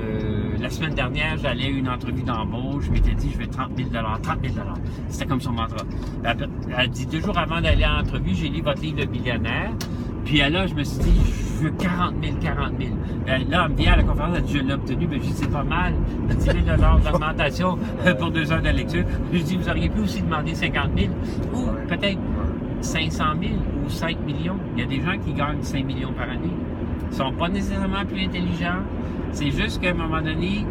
la 0.64 0.70
semaine 0.70 0.94
dernière, 0.94 1.38
j'allais 1.38 1.66
à 1.66 1.70
une 1.70 1.90
entrevue 1.90 2.24
d'embauche, 2.24 2.86
je 2.86 2.92
m'étais 2.92 3.14
dit 3.14 3.30
je 3.34 3.38
vais 3.38 3.48
30 3.48 3.72
000 3.76 3.90
30 3.92 4.40
000 4.42 4.56
C'était 5.10 5.26
comme 5.26 5.42
son 5.42 5.52
mantra. 5.52 5.86
Elle, 6.24 6.90
dit 6.90 7.06
deux 7.06 7.20
jours 7.20 7.38
avant 7.38 7.60
d'aller 7.60 7.84
à 7.84 7.98
l'entrevue, 7.98 8.34
j'ai 8.34 8.48
lu 8.48 8.62
votre 8.62 8.82
livre 8.82 9.02
de 9.02 9.06
billionnaire. 9.06 9.72
Puis 10.24 10.38
là, 10.38 10.66
je 10.66 10.74
me 10.74 10.86
suis 10.86 11.00
dit, 11.00 11.22
je 11.60 11.66
veux 11.66 11.72
40 11.72 12.14
000, 12.24 12.38
40 12.42 12.72
000. 12.80 12.94
Euh, 13.28 13.38
là, 13.50 13.66
elle 13.66 13.72
me 13.72 13.76
vient 13.76 13.92
à 13.92 13.98
la 13.98 14.04
conférence, 14.04 14.38
elle 14.38 14.44
dit, 14.44 14.54
je 14.54 14.60
l'ai 14.60 14.74
obtenu, 14.74 15.08
mais 15.12 15.18
je 15.18 15.24
dis, 15.24 15.34
c'est 15.34 15.52
pas 15.52 15.64
mal. 15.64 15.96
10 16.30 16.44
000 16.46 16.56
d'augmentation 17.04 17.78
pour 18.20 18.32
deux 18.32 18.50
heures 18.50 18.62
de 18.62 18.70
lecture. 18.70 19.04
Je 19.34 19.40
dis, 19.40 19.58
vous 19.58 19.68
auriez 19.68 19.90
pu 19.90 20.00
aussi 20.00 20.22
demander 20.22 20.56
50 20.56 20.92
000 20.98 21.12
ou 21.54 21.88
peut-être 21.90 22.20
500 22.80 23.24
000 23.42 23.54
ou 23.86 23.90
5 23.90 24.18
millions. 24.22 24.58
Il 24.78 24.82
y 24.82 24.86
a 24.86 24.88
des 24.88 25.02
gens 25.02 25.20
qui 25.20 25.34
gagnent 25.34 25.62
5 25.62 25.84
millions 25.84 26.14
par 26.14 26.30
année. 26.30 26.54
Ils 27.12 27.18
sont 27.18 27.34
pas 27.34 27.50
nécessairement 27.50 28.06
plus 28.06 28.24
intelligents. 28.24 28.80
C'est 29.34 29.52
juste 29.52 29.82
qu'à 29.82 29.90
un 29.92 29.94
moment 29.96 30.22
donné, 30.22 30.66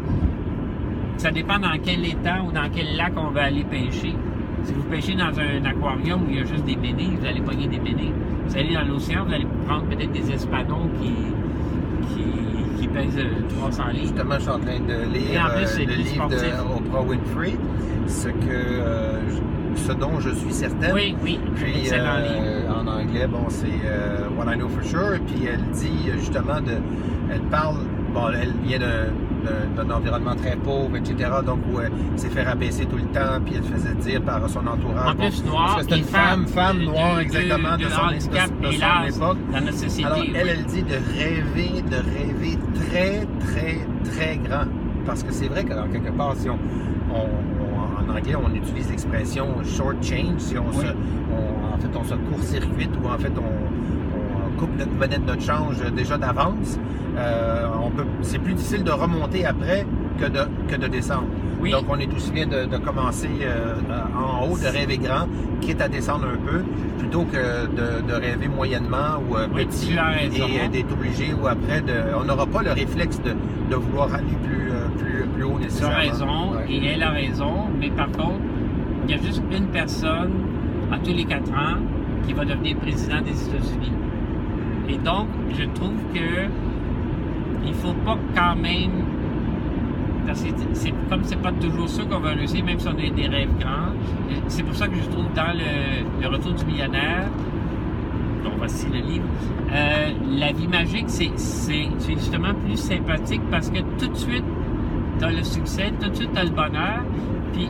ça 1.17 1.31
dépend 1.31 1.59
dans 1.59 1.77
quel 1.83 2.05
état 2.05 2.43
ou 2.47 2.53
dans 2.53 2.69
quel 2.75 2.97
lac 2.97 3.13
on 3.17 3.31
va 3.31 3.45
aller 3.45 3.65
pêcher. 3.65 4.15
Si 4.65 4.73
vous 4.73 4.83
pêchez 4.85 5.15
dans 5.15 5.33
un 5.39 5.65
aquarium 5.65 6.23
où 6.23 6.31
il 6.31 6.37
y 6.37 6.41
a 6.41 6.45
juste 6.45 6.65
des 6.65 6.77
ménés, 6.77 7.11
vous 7.19 7.27
allez 7.27 7.41
pogner 7.41 7.67
des 7.67 7.79
ménés. 7.81 8.13
Vous 8.47 8.57
allez 8.57 8.75
dans 8.75 8.83
l'océan, 8.87 9.25
vous 9.27 9.33
allez 9.35 9.47
prendre 9.67 9.85
peut-être 9.87 10.13
des 10.13 10.31
espadons 10.33 10.89
qui, 11.01 11.13
qui, 12.15 12.81
qui 12.81 12.89
pèsent 12.89 13.19
300 13.59 13.83
livres. 13.93 13.99
Justement, 14.03 14.35
je 14.37 14.41
suis 14.41 14.51
en 14.51 14.59
train 14.61 14.79
de 14.81 15.13
lire 15.13 15.45
en 15.53 15.57
plus, 15.59 15.81
euh, 15.81 15.85
le 15.87 15.95
livre 15.95 16.09
sportif. 16.15 16.39
de 16.43 16.87
Oprah 16.89 17.03
Winfrey, 17.03 17.55
ce, 18.07 18.29
que, 18.29 18.33
euh, 18.49 19.21
ce 19.75 19.93
dont 19.93 20.21
je 20.21 20.31
suis 20.31 20.53
certaine. 20.53 20.93
Oui, 20.95 21.17
oui, 21.25 21.41
Puis 21.57 21.81
excellent 21.81 22.19
livre. 22.19 22.43
euh, 22.45 22.71
en 22.73 22.87
anglais, 22.87 23.27
bon, 23.27 23.47
c'est 23.49 23.67
euh, 23.85 24.29
What 24.37 24.53
I 24.55 24.57
Know 24.57 24.69
for 24.69 24.85
Sure. 24.85 25.19
Puis 25.27 25.47
elle 25.47 25.63
dit 25.73 26.09
euh, 26.11 26.19
justement 26.19 26.61
de. 26.61 26.75
Elle 27.33 27.41
parle. 27.43 27.79
Bon, 28.15 28.29
elle 28.29 28.53
vient 28.63 28.79
d'un- 28.79 29.91
environnement 29.91 30.35
très 30.37 30.55
pauvre, 30.57 30.97
etc. 30.97 31.31
Donc, 31.45 31.59
où 31.73 31.81
elle 31.81 31.91
s'est 32.17 32.29
fait 32.29 32.43
rabaisser 32.45 32.85
tout 32.87 32.97
le 32.97 33.05
temps. 33.07 33.41
Puis 33.45 33.55
elle 33.57 33.63
faisait 33.65 33.95
dire 33.95 34.23
par 34.23 34.49
son 34.49 34.67
entourage. 34.67 35.11
En 35.11 35.15
plus, 35.17 35.43
bon, 35.43 35.51
noire, 35.51 35.75
parce 35.75 35.87
que 35.87 35.93
c'est 35.95 35.99
et 35.99 36.03
une 36.03 36.07
femme, 36.07 36.47
femme 36.47 36.79
de- 36.79 36.85
noire, 36.85 37.17
de- 37.17 37.21
exactement, 37.23 37.77
de, 37.77 37.85
de 37.85 37.89
son, 37.89 37.97
son 37.99 39.19
époque. 39.25 39.39
dans 39.53 39.61
notre 39.61 39.79
société. 39.79 40.05
Alors, 40.05 40.19
elle, 40.35 40.45
oui. 40.47 40.51
elle 40.59 40.65
dit 40.67 40.83
de 40.83 40.95
rêver, 41.19 41.83
de 41.83 41.97
rêver 41.97 42.59
très, 42.75 43.27
très, 43.47 43.79
très 44.11 44.37
grand. 44.39 44.65
Parce 45.07 45.23
que 45.23 45.33
c'est 45.33 45.49
vrai 45.49 45.65
que, 45.65 45.75
dans 45.75 45.89
quelque 45.89 46.13
part, 46.13 46.35
si 46.37 46.49
on, 46.49 46.59
en 47.11 48.09
anglais, 48.17 48.35
on 48.37 48.55
utilise 48.55 48.89
l'expression 48.91 49.47
short 49.65 49.97
change, 50.03 50.39
si 50.39 50.57
on 50.59 50.69
Oui. 50.69 50.77
se, 50.87 50.93
on- 51.33 51.75
en 51.75 51.79
fait, 51.79 51.89
on 51.99 52.05
se 52.05 52.15
court-circuite 52.15 52.91
ou 53.03 53.09
en 53.09 53.19
fait, 53.19 53.33
on, 53.37 54.53
on 54.55 54.59
coupe 54.59 54.79
notre 54.79 54.93
monnaie 54.93 55.19
de 55.19 55.25
notre 55.27 55.43
change 55.43 55.79
déjà 55.97 56.17
d'avance, 56.19 56.79
euh, 57.17 57.67
c'est 58.23 58.39
plus 58.39 58.55
difficile 58.55 58.85
de 58.85 58.91
remonter 58.93 59.45
après 59.47 59.87
que 60.19 60.27
de, 60.27 60.41
que 60.69 60.77
de 60.77 60.87
descendre. 60.89 61.27
Oui. 61.61 61.71
Donc, 61.71 61.85
on 61.89 61.97
est 61.99 62.13
aussi 62.13 62.33
bien 62.33 62.47
de, 62.47 62.65
de 62.67 62.77
commencer 62.79 63.29
euh, 63.43 63.75
en 64.17 64.47
haut, 64.47 64.59
de 64.59 64.67
rêver 64.67 64.99
grand, 64.99 65.29
quitte 65.61 65.81
à 65.81 65.89
descendre 65.89 66.27
un 66.27 66.37
peu, 66.45 66.63
plutôt 66.99 67.23
que 67.25 67.67
de, 67.67 68.03
de 68.09 68.13
rêver 68.15 68.49
moyennement 68.49 69.21
ou 69.31 69.37
euh, 69.37 69.47
Oui, 69.55 69.65
petit 69.67 69.93
et 69.93 70.69
d'être 70.69 70.93
obligé 70.93 71.33
ou 71.35 71.47
après 71.47 71.81
de. 71.81 71.93
On 72.21 72.25
n'aura 72.25 72.47
pas 72.47 72.63
le 72.63 72.73
réflexe 72.73 73.21
de, 73.23 73.31
de 73.71 73.77
vouloir 73.77 74.13
aller 74.13 74.37
plus, 74.43 74.71
euh, 74.73 74.89
plus, 74.99 75.27
plus 75.35 75.45
haut 75.45 75.51
Tu 75.59 75.63
as 75.63 75.67
nécessairement. 75.67 75.97
raison, 76.51 76.57
Ouais. 76.57 76.67
et 76.73 76.87
elle 76.87 77.03
a 77.05 77.11
raison, 77.11 77.53
mais 77.79 77.91
par 77.91 78.11
contre, 78.11 78.41
il 79.07 79.15
y 79.15 79.19
a 79.19 79.23
juste 79.23 79.43
une 79.53 79.67
personne 79.69 80.33
à 80.93 80.99
tous 80.99 81.13
les 81.13 81.25
quatre 81.25 81.51
ans 81.53 81.79
qui 82.27 82.33
va 82.33 82.45
devenir 82.45 82.77
président 82.79 83.21
des 83.21 83.31
États-Unis. 83.49 83.93
Et 84.89 84.97
donc, 84.99 85.29
je 85.57 85.65
trouve 85.75 85.95
que 86.13 86.49
il 87.67 87.75
faut 87.75 87.95
pas 88.05 88.19
quand 88.35 88.57
même. 88.57 88.91
C'est 90.75 90.93
comme 91.11 91.25
c'est 91.25 91.41
pas 91.43 91.53
toujours 91.53 91.89
ça 91.89 92.05
qu'on 92.05 92.21
va 92.21 92.31
réussir, 92.31 92.65
même 92.65 92.79
si 92.79 92.87
on 92.89 92.93
a 92.93 92.95
des 92.95 93.27
rêves 93.27 93.51
grands. 93.59 93.93
C'est 94.49 94.63
pour 94.63 94.75
ça 94.75 94.87
que 94.87 94.95
je 94.97 95.09
trouve 95.11 95.27
dans 95.35 95.53
le, 95.53 96.27
Retour 96.29 96.53
du 96.53 96.65
millionnaire, 96.65 97.27
donc 98.45 98.55
voici 98.59 98.87
le 98.87 99.01
livre, 99.01 99.25
euh, 99.73 100.11
la 100.39 100.53
vie 100.53 100.69
magique, 100.69 101.07
c'est 101.09 101.31
c'est- 101.37 101.89
justement 102.09 102.55
plus 102.65 102.77
sympathique 102.77 103.43
parce 103.51 103.69
que 103.71 103.81
tout 103.99 104.07
de 104.07 104.17
suite, 104.17 104.45
tu 105.19 105.25
as 105.25 105.33
le 105.33 105.43
succès, 105.43 105.93
tout 106.01 106.09
de 106.09 106.15
suite, 106.15 106.31
tu 106.33 106.39
as 106.39 106.45
le 106.45 106.51
bonheur. 106.51 107.03
Puis, 107.53 107.69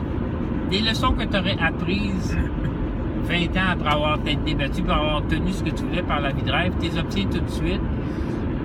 des 0.71 0.79
leçons 0.81 1.11
que 1.13 1.23
tu 1.25 1.35
aurais 1.37 1.57
apprises 1.61 2.37
20 3.27 3.57
ans 3.57 3.71
après 3.73 3.89
avoir 3.93 4.17
peut-être 4.19 4.43
débattu, 4.43 4.81
pour 4.83 4.93
avoir 4.93 5.23
tenu 5.27 5.51
ce 5.51 5.63
que 5.63 5.71
tu 5.71 5.83
voulais 5.83 6.03
par 6.03 6.21
la 6.21 6.31
vie 6.31 6.43
de 6.43 6.51
rêve, 6.51 6.73
tu 6.79 6.87
les 6.89 6.97
obtiens 6.99 7.25
tout 7.25 7.39
de 7.39 7.49
suite. 7.49 7.81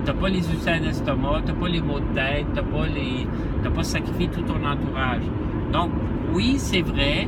T'as 0.05 0.13
pas 0.13 0.29
les 0.29 0.49
ulcères 0.51 0.81
d'estomac, 0.81 1.41
t'as 1.45 1.53
pas 1.53 1.67
les 1.67 1.81
maux 1.81 1.99
de 1.99 2.15
tête, 2.15 2.45
t'as 2.55 2.63
pas 2.63 2.87
les. 2.87 3.27
t'as 3.63 3.69
pas 3.69 3.83
sacrifié 3.83 4.27
tout 4.27 4.41
ton 4.41 4.55
entourage. 4.55 5.21
Donc, 5.71 5.91
oui, 6.33 6.55
c'est 6.57 6.81
vrai, 6.81 7.27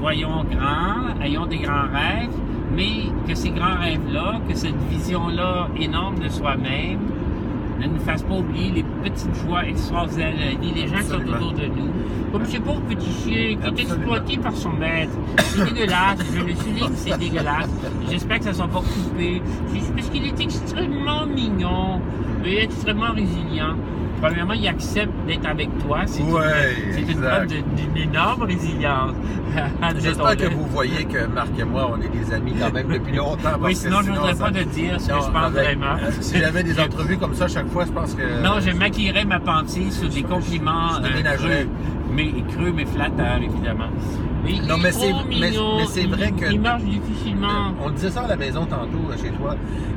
voyons 0.00 0.44
grand, 0.44 1.20
ayons 1.22 1.46
des 1.46 1.58
grands 1.58 1.88
rêves, 1.92 2.36
mais 2.76 3.10
que 3.26 3.34
ces 3.34 3.50
grands 3.50 3.78
rêves-là, 3.80 4.40
que 4.48 4.54
cette 4.54 4.80
vision-là 4.90 5.68
énorme 5.78 6.18
de 6.18 6.28
soi-même, 6.28 6.98
ne 7.80 7.86
nous 7.86 8.00
fasse 8.00 8.22
pas 8.22 8.34
oublier 8.34 8.70
les 8.70 8.84
petites 9.04 9.34
joies 9.46 9.66
extraordinaires 9.66 10.32
de 10.32 10.38
la 10.40 10.60
vie, 10.60 10.72
les 10.74 10.88
gens 10.88 10.96
qui 10.96 11.08
sont 11.08 11.34
autour 11.34 11.52
de 11.52 11.66
nous. 11.66 11.90
Comme 12.32 12.46
ce 12.46 12.56
pauvre 12.58 12.80
petit 12.82 13.12
chien 13.22 13.56
qui 13.56 13.80
est 13.80 13.82
exploité 13.82 14.36
par 14.38 14.56
son 14.56 14.70
maître. 14.70 15.12
C'est 15.38 15.64
dégueulasse, 15.72 16.18
je 16.34 16.40
le 16.40 16.54
souligne, 16.54 16.94
c'est 16.96 17.18
dégueulasse. 17.18 17.70
J'espère 18.10 18.38
que 18.38 18.44
ça 18.44 18.50
ne 18.50 18.56
soit 18.56 18.68
pas 18.68 18.80
coupé. 18.80 19.42
Parce 19.94 20.08
qu'il 20.08 20.26
est 20.26 20.40
extrêmement 20.40 21.26
mignon 21.26 22.00
et 22.44 22.64
extrêmement 22.64 23.12
résilient. 23.12 23.76
Premièrement, 24.20 24.54
il 24.54 24.66
accepte 24.68 25.12
d'être 25.26 25.46
avec 25.46 25.68
toi. 25.86 25.98
C'est 26.06 26.20
une- 26.20 26.32
Ouais, 26.32 26.42
preuve 27.20 27.46
d'une 27.46 27.96
énorme 27.96 28.42
résilience. 28.44 29.12
J'espère 30.02 30.36
que 30.36 30.46
vous 30.54 30.66
voyez 30.66 31.04
que 31.04 31.26
Marc 31.26 31.48
et 31.58 31.64
moi, 31.64 31.92
on 31.96 32.00
est 32.00 32.08
des 32.08 32.32
amis 32.32 32.54
quand 32.58 32.72
même 32.72 32.88
depuis 32.88 33.14
longtemps. 33.16 33.50
Oui, 33.60 33.76
sinon, 33.76 33.98
je 34.02 34.10
ne 34.10 34.16
voudrais 34.16 34.34
ça- 34.34 34.44
pas 34.44 34.50
de 34.50 34.62
dire 34.62 35.00
ce 35.00 35.08
que 35.08 35.14
je 35.14 35.18
pense 35.30 35.36
avec- 35.36 35.78
vraiment. 35.78 35.94
euh, 36.02 36.10
Si 36.20 36.38
j'avais 36.38 36.62
des 36.62 36.80
entrevues 36.80 37.18
comme 37.18 37.34
ça 37.34 37.48
chaque 37.48 37.68
fois, 37.68 37.84
je 37.84 37.92
pense 37.92 38.14
que. 38.14 38.42
Non, 38.42 38.60
je 38.60 38.70
maquillerais 38.70 39.24
ma 39.24 39.40
pensée 39.40 39.90
sur 39.90 40.08
des 40.08 40.20
Je- 40.20 40.26
compliments 40.26 40.94
je 40.94 41.04
euh, 41.06 41.08
déménagerais. 41.08 41.48
creux, 41.64 41.68
mais 42.12 42.32
creux 42.56 42.72
mais 42.74 42.84
flatteurs 42.86 43.36
évidemment. 43.42 43.88
Mais 44.44 44.52
Non, 44.66 44.76
mais 44.78 44.92
c'est- 44.92 45.12
mais- 45.28 45.40
mais 45.40 46.06
vrai 46.06 46.32
que- 46.32 46.52
il 46.52 46.60
marche 46.60 46.82
difficilement. 46.82 47.72
On 47.82 47.90
disait 47.90 48.10
ça 48.10 48.22
à 48.22 48.28
la 48.28 48.36
maison 48.36 48.66
tantôt 48.66 49.10
euh, 49.10 49.16
chez 49.16 49.30
toi, 49.30 49.54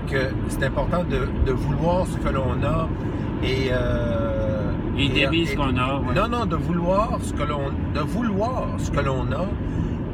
que 0.10 0.17
c'est 0.49 0.63
important 0.63 1.03
de, 1.03 1.27
de 1.45 1.51
vouloir 1.51 2.06
ce 2.08 2.17
que 2.17 2.34
l'on 2.34 2.53
a 2.63 2.88
et. 3.43 3.69
euh, 3.71 4.71
Et 4.97 5.45
ce 5.45 5.56
qu'on 5.56 5.78
a, 5.78 6.00
ouais. 6.00 6.15
Non, 6.15 6.28
non, 6.28 6.45
de 6.45 6.56
vouloir 6.56 7.19
ce 7.21 7.34
que 7.34 7.43
l'on. 7.43 7.69
De 7.93 8.00
vouloir 8.00 8.67
ce 8.80 8.89
que 8.91 9.00
l'on 9.00 9.32
a 9.32 9.45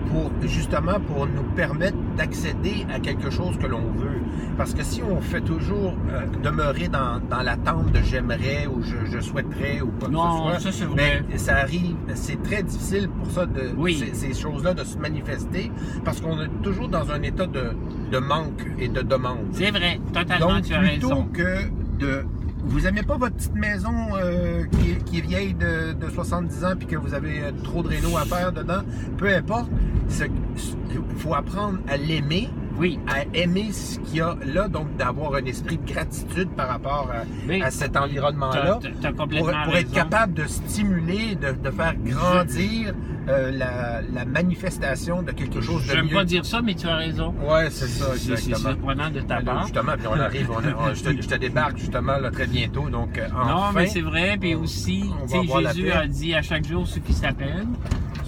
pour 0.09 0.29
justement 0.43 0.99
pour 1.07 1.25
nous 1.25 1.43
permettre 1.55 1.97
d'accéder 2.17 2.85
à 2.93 2.99
quelque 2.99 3.29
chose 3.31 3.57
que 3.57 3.65
l'on 3.65 3.87
veut. 3.97 4.19
Parce 4.57 4.73
que 4.75 4.83
si 4.83 5.01
on 5.01 5.19
fait 5.21 5.41
toujours 5.41 5.95
euh, 6.11 6.25
demeurer 6.43 6.87
dans, 6.87 7.19
dans 7.29 7.41
l'attente 7.41 7.91
de 7.91 7.99
j'aimerais 8.03 8.67
ou 8.67 8.83
je, 8.83 9.09
je 9.11 9.19
souhaiterais 9.19 9.81
ou 9.81 9.87
quoi 9.99 10.09
Non, 10.09 10.49
que 10.51 10.55
ce 10.55 10.61
soit, 10.61 10.71
ça, 10.71 10.77
c'est 10.77 10.85
vrai. 10.85 11.23
ben, 11.27 11.37
ça 11.39 11.55
arrive, 11.57 11.95
c'est 12.13 12.43
très 12.43 12.61
difficile 12.61 13.09
pour 13.09 13.31
ça 13.31 13.45
de 13.47 13.71
Oui. 13.75 13.95
ces, 13.95 14.13
ces 14.13 14.39
choses-là 14.39 14.75
de 14.75 14.83
se 14.83 14.97
manifester 14.99 15.71
parce 16.05 16.21
qu'on 16.21 16.39
est 16.41 16.49
toujours 16.61 16.89
dans 16.89 17.09
un 17.09 17.21
état 17.23 17.47
de, 17.47 17.71
de 18.11 18.17
manque 18.19 18.67
et 18.77 18.89
de 18.89 19.01
demande. 19.01 19.47
C'est 19.53 19.71
vrai, 19.71 19.99
totalement, 20.13 20.55
Donc 20.55 20.63
tu 20.65 20.73
as 20.75 20.79
plutôt 20.79 21.07
raison. 21.09 21.27
que 21.33 21.57
de 21.97 22.23
vous 22.65 22.87
aimez 22.87 23.03
pas 23.03 23.17
votre 23.17 23.35
petite 23.35 23.55
maison 23.55 23.93
euh, 24.15 24.63
qui, 24.71 25.17
est- 25.17 25.21
vieille 25.21 25.53
de, 25.53 25.93
de 25.93 26.09
70 26.09 26.65
ans 26.65 26.73
puis 26.77 26.87
que 26.87 26.95
vous 26.95 27.13
avez 27.13 27.41
euh, 27.41 27.51
trop 27.63 27.83
de 27.83 27.89
réno 27.89 28.17
à 28.17 28.25
faire 28.25 28.51
dedans, 28.51 28.81
peu 29.17 29.27
importe, 29.33 29.69
il 30.09 31.17
faut 31.17 31.33
apprendre 31.33 31.79
à 31.87 31.97
l'aimer 31.97 32.49
Oui, 32.77 32.99
à 33.07 33.23
aimer 33.37 33.71
ce 33.71 33.99
qu'il 33.99 34.15
y 34.17 34.21
a 34.21 34.35
là, 34.45 34.67
donc 34.67 34.95
d'avoir 34.97 35.35
un 35.35 35.45
esprit 35.45 35.77
de 35.77 35.85
gratitude 35.91 36.49
par 36.49 36.67
rapport 36.69 37.09
à, 37.13 37.23
Oui. 37.47 37.61
à 37.61 37.69
cet 37.69 37.95
environnement-là, 37.95 38.79
t'as- 38.81 38.89
t'as 39.01 39.11
pour, 39.11 39.75
être 39.77 39.91
capable 39.91 40.33
de 40.33 40.45
stimuler, 40.47 41.35
de, 41.35 41.51
de 41.51 41.69
faire 41.71 41.93
grandir 42.03 42.93
euh, 43.29 43.51
la, 43.51 44.01
la 44.13 44.25
manifestation 44.25 45.21
de 45.21 45.31
quelque 45.31 45.61
chose 45.61 45.85
de 45.87 45.91
J'aime 45.93 46.07
mieux. 46.07 46.13
pas 46.13 46.25
dire 46.25 46.45
ça, 46.45 46.61
mais 46.61 46.73
tu 46.73 46.87
as 46.87 46.95
raison. 46.95 47.33
Ouais, 47.47 47.69
c'est 47.69 47.87
ça, 47.87 48.07
C'est 48.13 48.35
c'est 48.35 48.49
exactement. 48.49 48.69
surprenant 48.73 49.09
de 49.11 49.19
ta 49.21 49.35
Alors, 49.35 49.45
part. 49.53 49.63
Justement, 49.63 49.93
puis 49.97 50.07
on 50.07 50.19
arrive, 50.19 50.49
on, 50.51 50.55
on- 50.89 50.93
je, 50.93 51.03
te, 51.03 51.21
je 51.21 51.27
te 51.27 51.35
débarque 51.35 51.77
justement 51.77 52.17
là, 52.17 52.31
très 52.31 52.47
bientôt, 52.47 52.89
donc 52.89 53.17
euh, 53.17 53.27
Non, 53.29 53.71
mais 53.73 53.87
c'est 53.87 54.01
vrai. 54.01 54.35
Puis 54.39 54.55
aussi, 54.55 55.05
Jésus 55.31 55.91
a 55.91 56.07
dit 56.07 56.33
à 56.33 56.41
chaque 56.41 56.65
jour 56.67 56.87
ce 56.87 56.99
qui 56.99 57.13
s'appelle. 57.13 57.65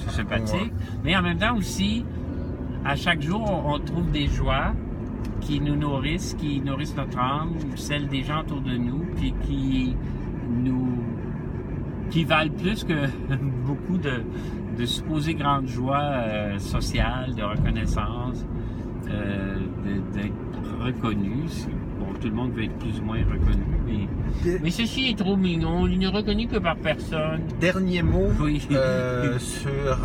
C'est 0.08 0.18
sympathique. 0.18 0.54
Ouais. 0.56 0.72
Mais 1.04 1.16
en 1.18 1.24
même 1.24 1.38
temps 1.40 1.58
aussi, 1.58 2.06
à 2.86 2.96
chaque 2.96 3.22
jour, 3.22 3.42
on, 3.66 3.80
trouve 3.80 4.12
des 4.12 4.28
joies 4.28 4.74
qui 5.42 5.60
nous 5.60 5.76
nourrissent, 5.76 6.36
qui 6.36 6.62
nourrissent 6.62 6.96
notre 6.96 7.18
âme, 7.20 7.54
celle 7.76 8.08
des 8.08 8.24
gens 8.24 8.42
autour 8.42 8.62
de 8.62 8.76
nous, 8.78 9.06
puis 9.16 9.34
qui 9.46 9.96
nous 10.64 10.90
qui 12.12 12.24
valent 12.24 12.52
plus 12.52 12.84
que 12.84 13.08
beaucoup 13.66 13.98
de, 13.98 14.22
de 14.78 14.86
supposées 14.86 15.34
grandes 15.34 15.68
joies 15.68 15.98
euh, 16.00 16.60
sociales, 16.60 17.34
de 17.36 17.42
reconnaissance, 17.42 18.46
euh, 19.10 19.58
d'être 20.14 20.84
reconnu. 20.84 21.46
Bon, 22.00 22.14
tout 22.22 22.28
le 22.28 22.34
monde 22.36 22.52
veut 22.54 22.66
être 22.66 22.78
plus 22.78 23.00
ou 23.00 23.04
moins 23.04 23.18
reconnu, 23.18 23.64
mais, 23.88 24.60
mais 24.62 24.70
ceci 24.70 25.10
est 25.10 25.18
trop 25.18 25.36
mignon. 25.36 25.88
Il 25.88 25.98
n'est 25.98 26.08
reconnu 26.08 26.48
que 26.48 26.58
par 26.58 26.76
personne. 26.76 27.42
Dernier 27.60 28.04
mot 28.04 28.28
Oui. 28.40 28.68
euh, 28.72 29.40
sur 29.40 29.98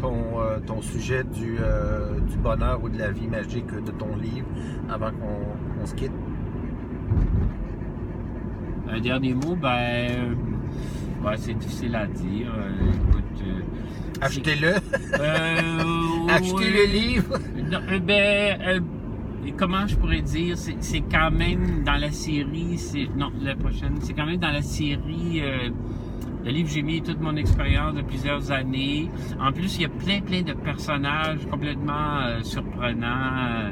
ton, 0.00 0.39
ton 0.66 0.82
sujet 0.82 1.22
du, 1.24 1.58
euh, 1.60 2.18
du 2.30 2.36
bonheur 2.36 2.82
ou 2.82 2.88
de 2.88 2.98
la 2.98 3.10
vie 3.10 3.28
magique 3.28 3.66
de 3.72 3.90
ton 3.92 4.16
livre 4.16 4.46
avant 4.90 5.10
qu'on 5.12 5.86
se 5.86 5.94
quitte? 5.94 6.12
Un 8.88 9.00
dernier 9.00 9.34
mot, 9.34 9.54
ben, 9.54 9.68
euh, 10.10 10.34
ouais, 11.24 11.36
c'est 11.36 11.54
difficile 11.54 11.94
à 11.94 12.06
dire. 12.06 12.52
Euh, 12.58 12.90
écoute, 13.10 13.42
euh, 13.46 14.20
Achetez-le. 14.20 14.68
euh, 15.20 16.28
Achetez 16.28 16.70
le 16.70 16.92
livre. 16.92 17.38
Non, 17.70 17.78
euh, 17.88 17.98
ben, 18.00 18.58
euh, 18.66 18.80
comment 19.56 19.86
je 19.86 19.96
pourrais 19.96 20.22
dire, 20.22 20.58
c'est 20.58 20.76
c'est 20.80 21.02
quand 21.02 21.30
même 21.30 21.84
dans 21.84 21.98
la 22.00 22.10
série, 22.10 22.76
c'est 22.78 23.08
non, 23.16 23.30
la 23.40 23.54
prochaine, 23.54 23.94
c'est 24.00 24.12
quand 24.12 24.26
même 24.26 24.38
dans 24.40 24.50
la 24.52 24.62
série. 24.62 25.40
euh, 25.40 25.70
le 26.44 26.50
livre, 26.50 26.68
j'ai 26.72 26.82
mis 26.82 27.02
toute 27.02 27.20
mon 27.20 27.36
expérience 27.36 27.94
de 27.94 28.02
plusieurs 28.02 28.50
années. 28.50 29.08
En 29.40 29.52
plus, 29.52 29.76
il 29.76 29.82
y 29.82 29.84
a 29.84 29.88
plein, 29.88 30.20
plein 30.20 30.42
de 30.42 30.52
personnages 30.54 31.46
complètement 31.50 32.20
euh, 32.22 32.42
surprenants. 32.42 33.06
euh, 33.06 33.70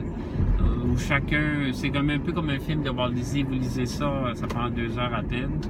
où 0.93 0.97
chacun, 0.97 1.71
c'est 1.73 1.91
comme 1.91 2.11
un 2.11 2.19
peu 2.19 2.33
comme 2.33 2.51
un 2.51 2.59
film 2.59 2.83
de 2.83 2.91
Walt 2.91 3.11
Disney, 3.11 3.43
vous 3.43 3.55
lisez 3.55 3.87
ça, 3.87 4.31
ça 4.35 4.47
prend 4.47 4.69
deux 4.71 4.97
heures 4.99 5.15
à 5.15 5.23
peine. 5.23 5.61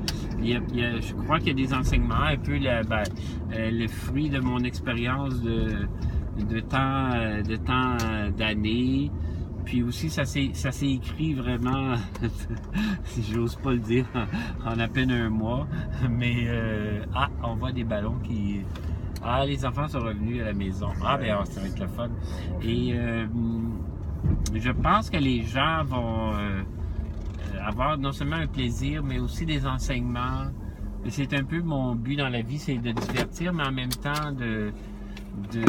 Il 0.40 0.48
y 0.48 0.54
a- 0.54 0.61
il 0.72 0.76
y 0.80 0.84
a- 0.84 1.00
je 1.00 1.12
crois 1.14 1.38
qu'il 1.38 1.48
y 1.48 1.50
a 1.50 1.66
des 1.66 1.74
enseignements, 1.74 2.22
un 2.24 2.37
peu 2.37 2.52
le, 2.56 2.87
ben, 2.87 3.02
euh, 3.54 3.70
le 3.72 3.88
fruit 3.88 4.28
de 4.30 4.38
mon 4.40 4.58
expérience 4.61 5.40
de, 5.42 5.68
de 6.48 6.61
temps, 6.61 7.11
de 7.46 7.56
temps 7.56 7.96
d'années. 8.37 9.11
Puis 9.68 9.83
aussi, 9.83 10.09
ça 10.09 10.24
s'est, 10.24 10.50
écrit 10.83 11.35
vraiment, 11.35 11.94
si 13.04 13.22
j'ose 13.22 13.54
pas 13.57 13.72
le 13.72 13.81
dire, 13.81 14.07
en, 14.64 14.81
à 14.81 14.88
peine 14.88 15.11
un 15.11 15.28
mois. 15.28 15.68
Mais, 16.09 16.44
euh, 16.46 17.04
ah, 17.14 17.28
on 17.42 17.54
voit 17.54 17.72
des 17.72 17.85
ballons 17.85 18.16
qui... 18.24 18.62
Ah, 19.22 19.44
les 19.44 19.66
enfants 19.66 19.87
sont 19.87 19.98
revenus 19.98 20.40
à 20.40 20.46
la 20.46 20.52
maison. 20.54 20.88
Ah, 21.04 21.18
ben, 21.18 21.44
ça 21.44 21.61
va 21.61 21.66
être 21.66 21.81
le 21.81 21.87
fun. 21.87 22.09
Et 22.62 22.94
euh, 22.94 23.26
je 24.54 24.70
pense 24.70 25.11
que 25.11 25.18
les 25.18 25.42
gens 25.42 25.85
vont 25.85 26.33
euh, 26.33 26.62
avoir 27.62 27.98
non 27.98 28.12
seulement 28.12 28.37
un 28.37 28.46
plaisir, 28.46 29.02
mais 29.02 29.18
aussi 29.18 29.44
des 29.44 29.66
enseignements. 29.66 30.46
C'est 31.11 31.35
un 31.35 31.44
peu 31.44 31.61
mon 31.61 31.94
but 31.94 32.16
dans 32.16 32.31
la 32.31 32.40
vie, 32.40 32.59
c'est 32.59 32.78
de 32.78 32.92
divertir, 32.92 33.52
mais 33.52 33.64
en 33.64 33.72
même 33.72 33.90
temps 33.90 34.33
de, 34.33 34.72
de 35.52 35.62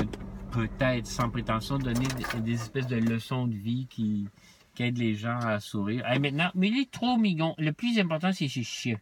peut-être, 0.52 1.08
sans 1.08 1.30
prétention, 1.30 1.78
donner 1.78 2.08
des, 2.34 2.40
des 2.42 2.54
espèces 2.54 2.88
de 2.88 2.98
leçons 2.98 3.48
de 3.48 3.56
vie 3.56 3.88
qui, 3.90 4.28
qui 4.76 4.84
aident 4.84 4.98
les 4.98 5.16
gens 5.16 5.38
à 5.40 5.60
sourire. 5.60 6.06
Hey, 6.08 6.20
maintenant, 6.20 6.52
mais 6.56 6.70
il 6.70 6.80
est 6.82 6.92
trop 6.92 7.18
mignon. 7.18 7.56
Le 7.58 7.72
plus 7.74 8.00
important, 8.00 8.32
c'est 8.32 8.48
ce 8.48 8.62
chien. 8.62 8.98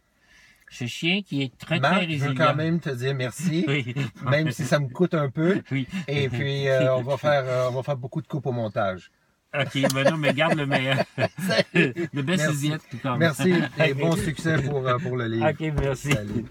Ce 0.70 0.84
chien 0.86 1.22
qui 1.22 1.42
est 1.42 1.56
très, 1.56 1.80
très 1.80 1.90
Marc, 1.90 2.02
je 2.02 2.08
résilient. 2.08 2.28
veux 2.28 2.34
quand 2.34 2.54
même 2.54 2.78
te 2.78 2.90
dire 2.90 3.14
merci, 3.14 3.64
Oui. 3.68 3.94
même 4.24 4.50
si 4.50 4.64
ça 4.64 4.78
me 4.78 4.88
coûte 4.88 5.14
un 5.14 5.30
peu. 5.30 5.62
Oui. 5.70 5.86
Et 6.06 6.28
puis, 6.28 6.68
euh, 6.68 6.94
on, 6.96 7.02
va 7.02 7.16
faire, 7.16 7.44
euh, 7.46 7.68
on 7.70 7.72
va 7.72 7.82
faire 7.82 7.96
beaucoup 7.96 8.20
de 8.20 8.26
coupes 8.26 8.46
au 8.46 8.52
montage. 8.52 9.10
OK, 9.58 9.78
ben 9.94 10.10
non, 10.10 10.18
mais 10.18 10.34
garde 10.34 10.58
le 10.58 10.66
meilleur. 10.66 11.02
le 11.72 12.20
best 12.22 12.44
Merci. 12.44 12.72
Merci 13.18 13.54
et 13.82 13.94
bon 13.94 14.14
succès 14.14 14.60
pour, 14.60 14.86
euh, 14.86 14.98
pour 14.98 15.16
le 15.16 15.26
livre. 15.26 15.48
OK, 15.48 15.72
merci. 15.80 16.12
Salut. 16.12 16.44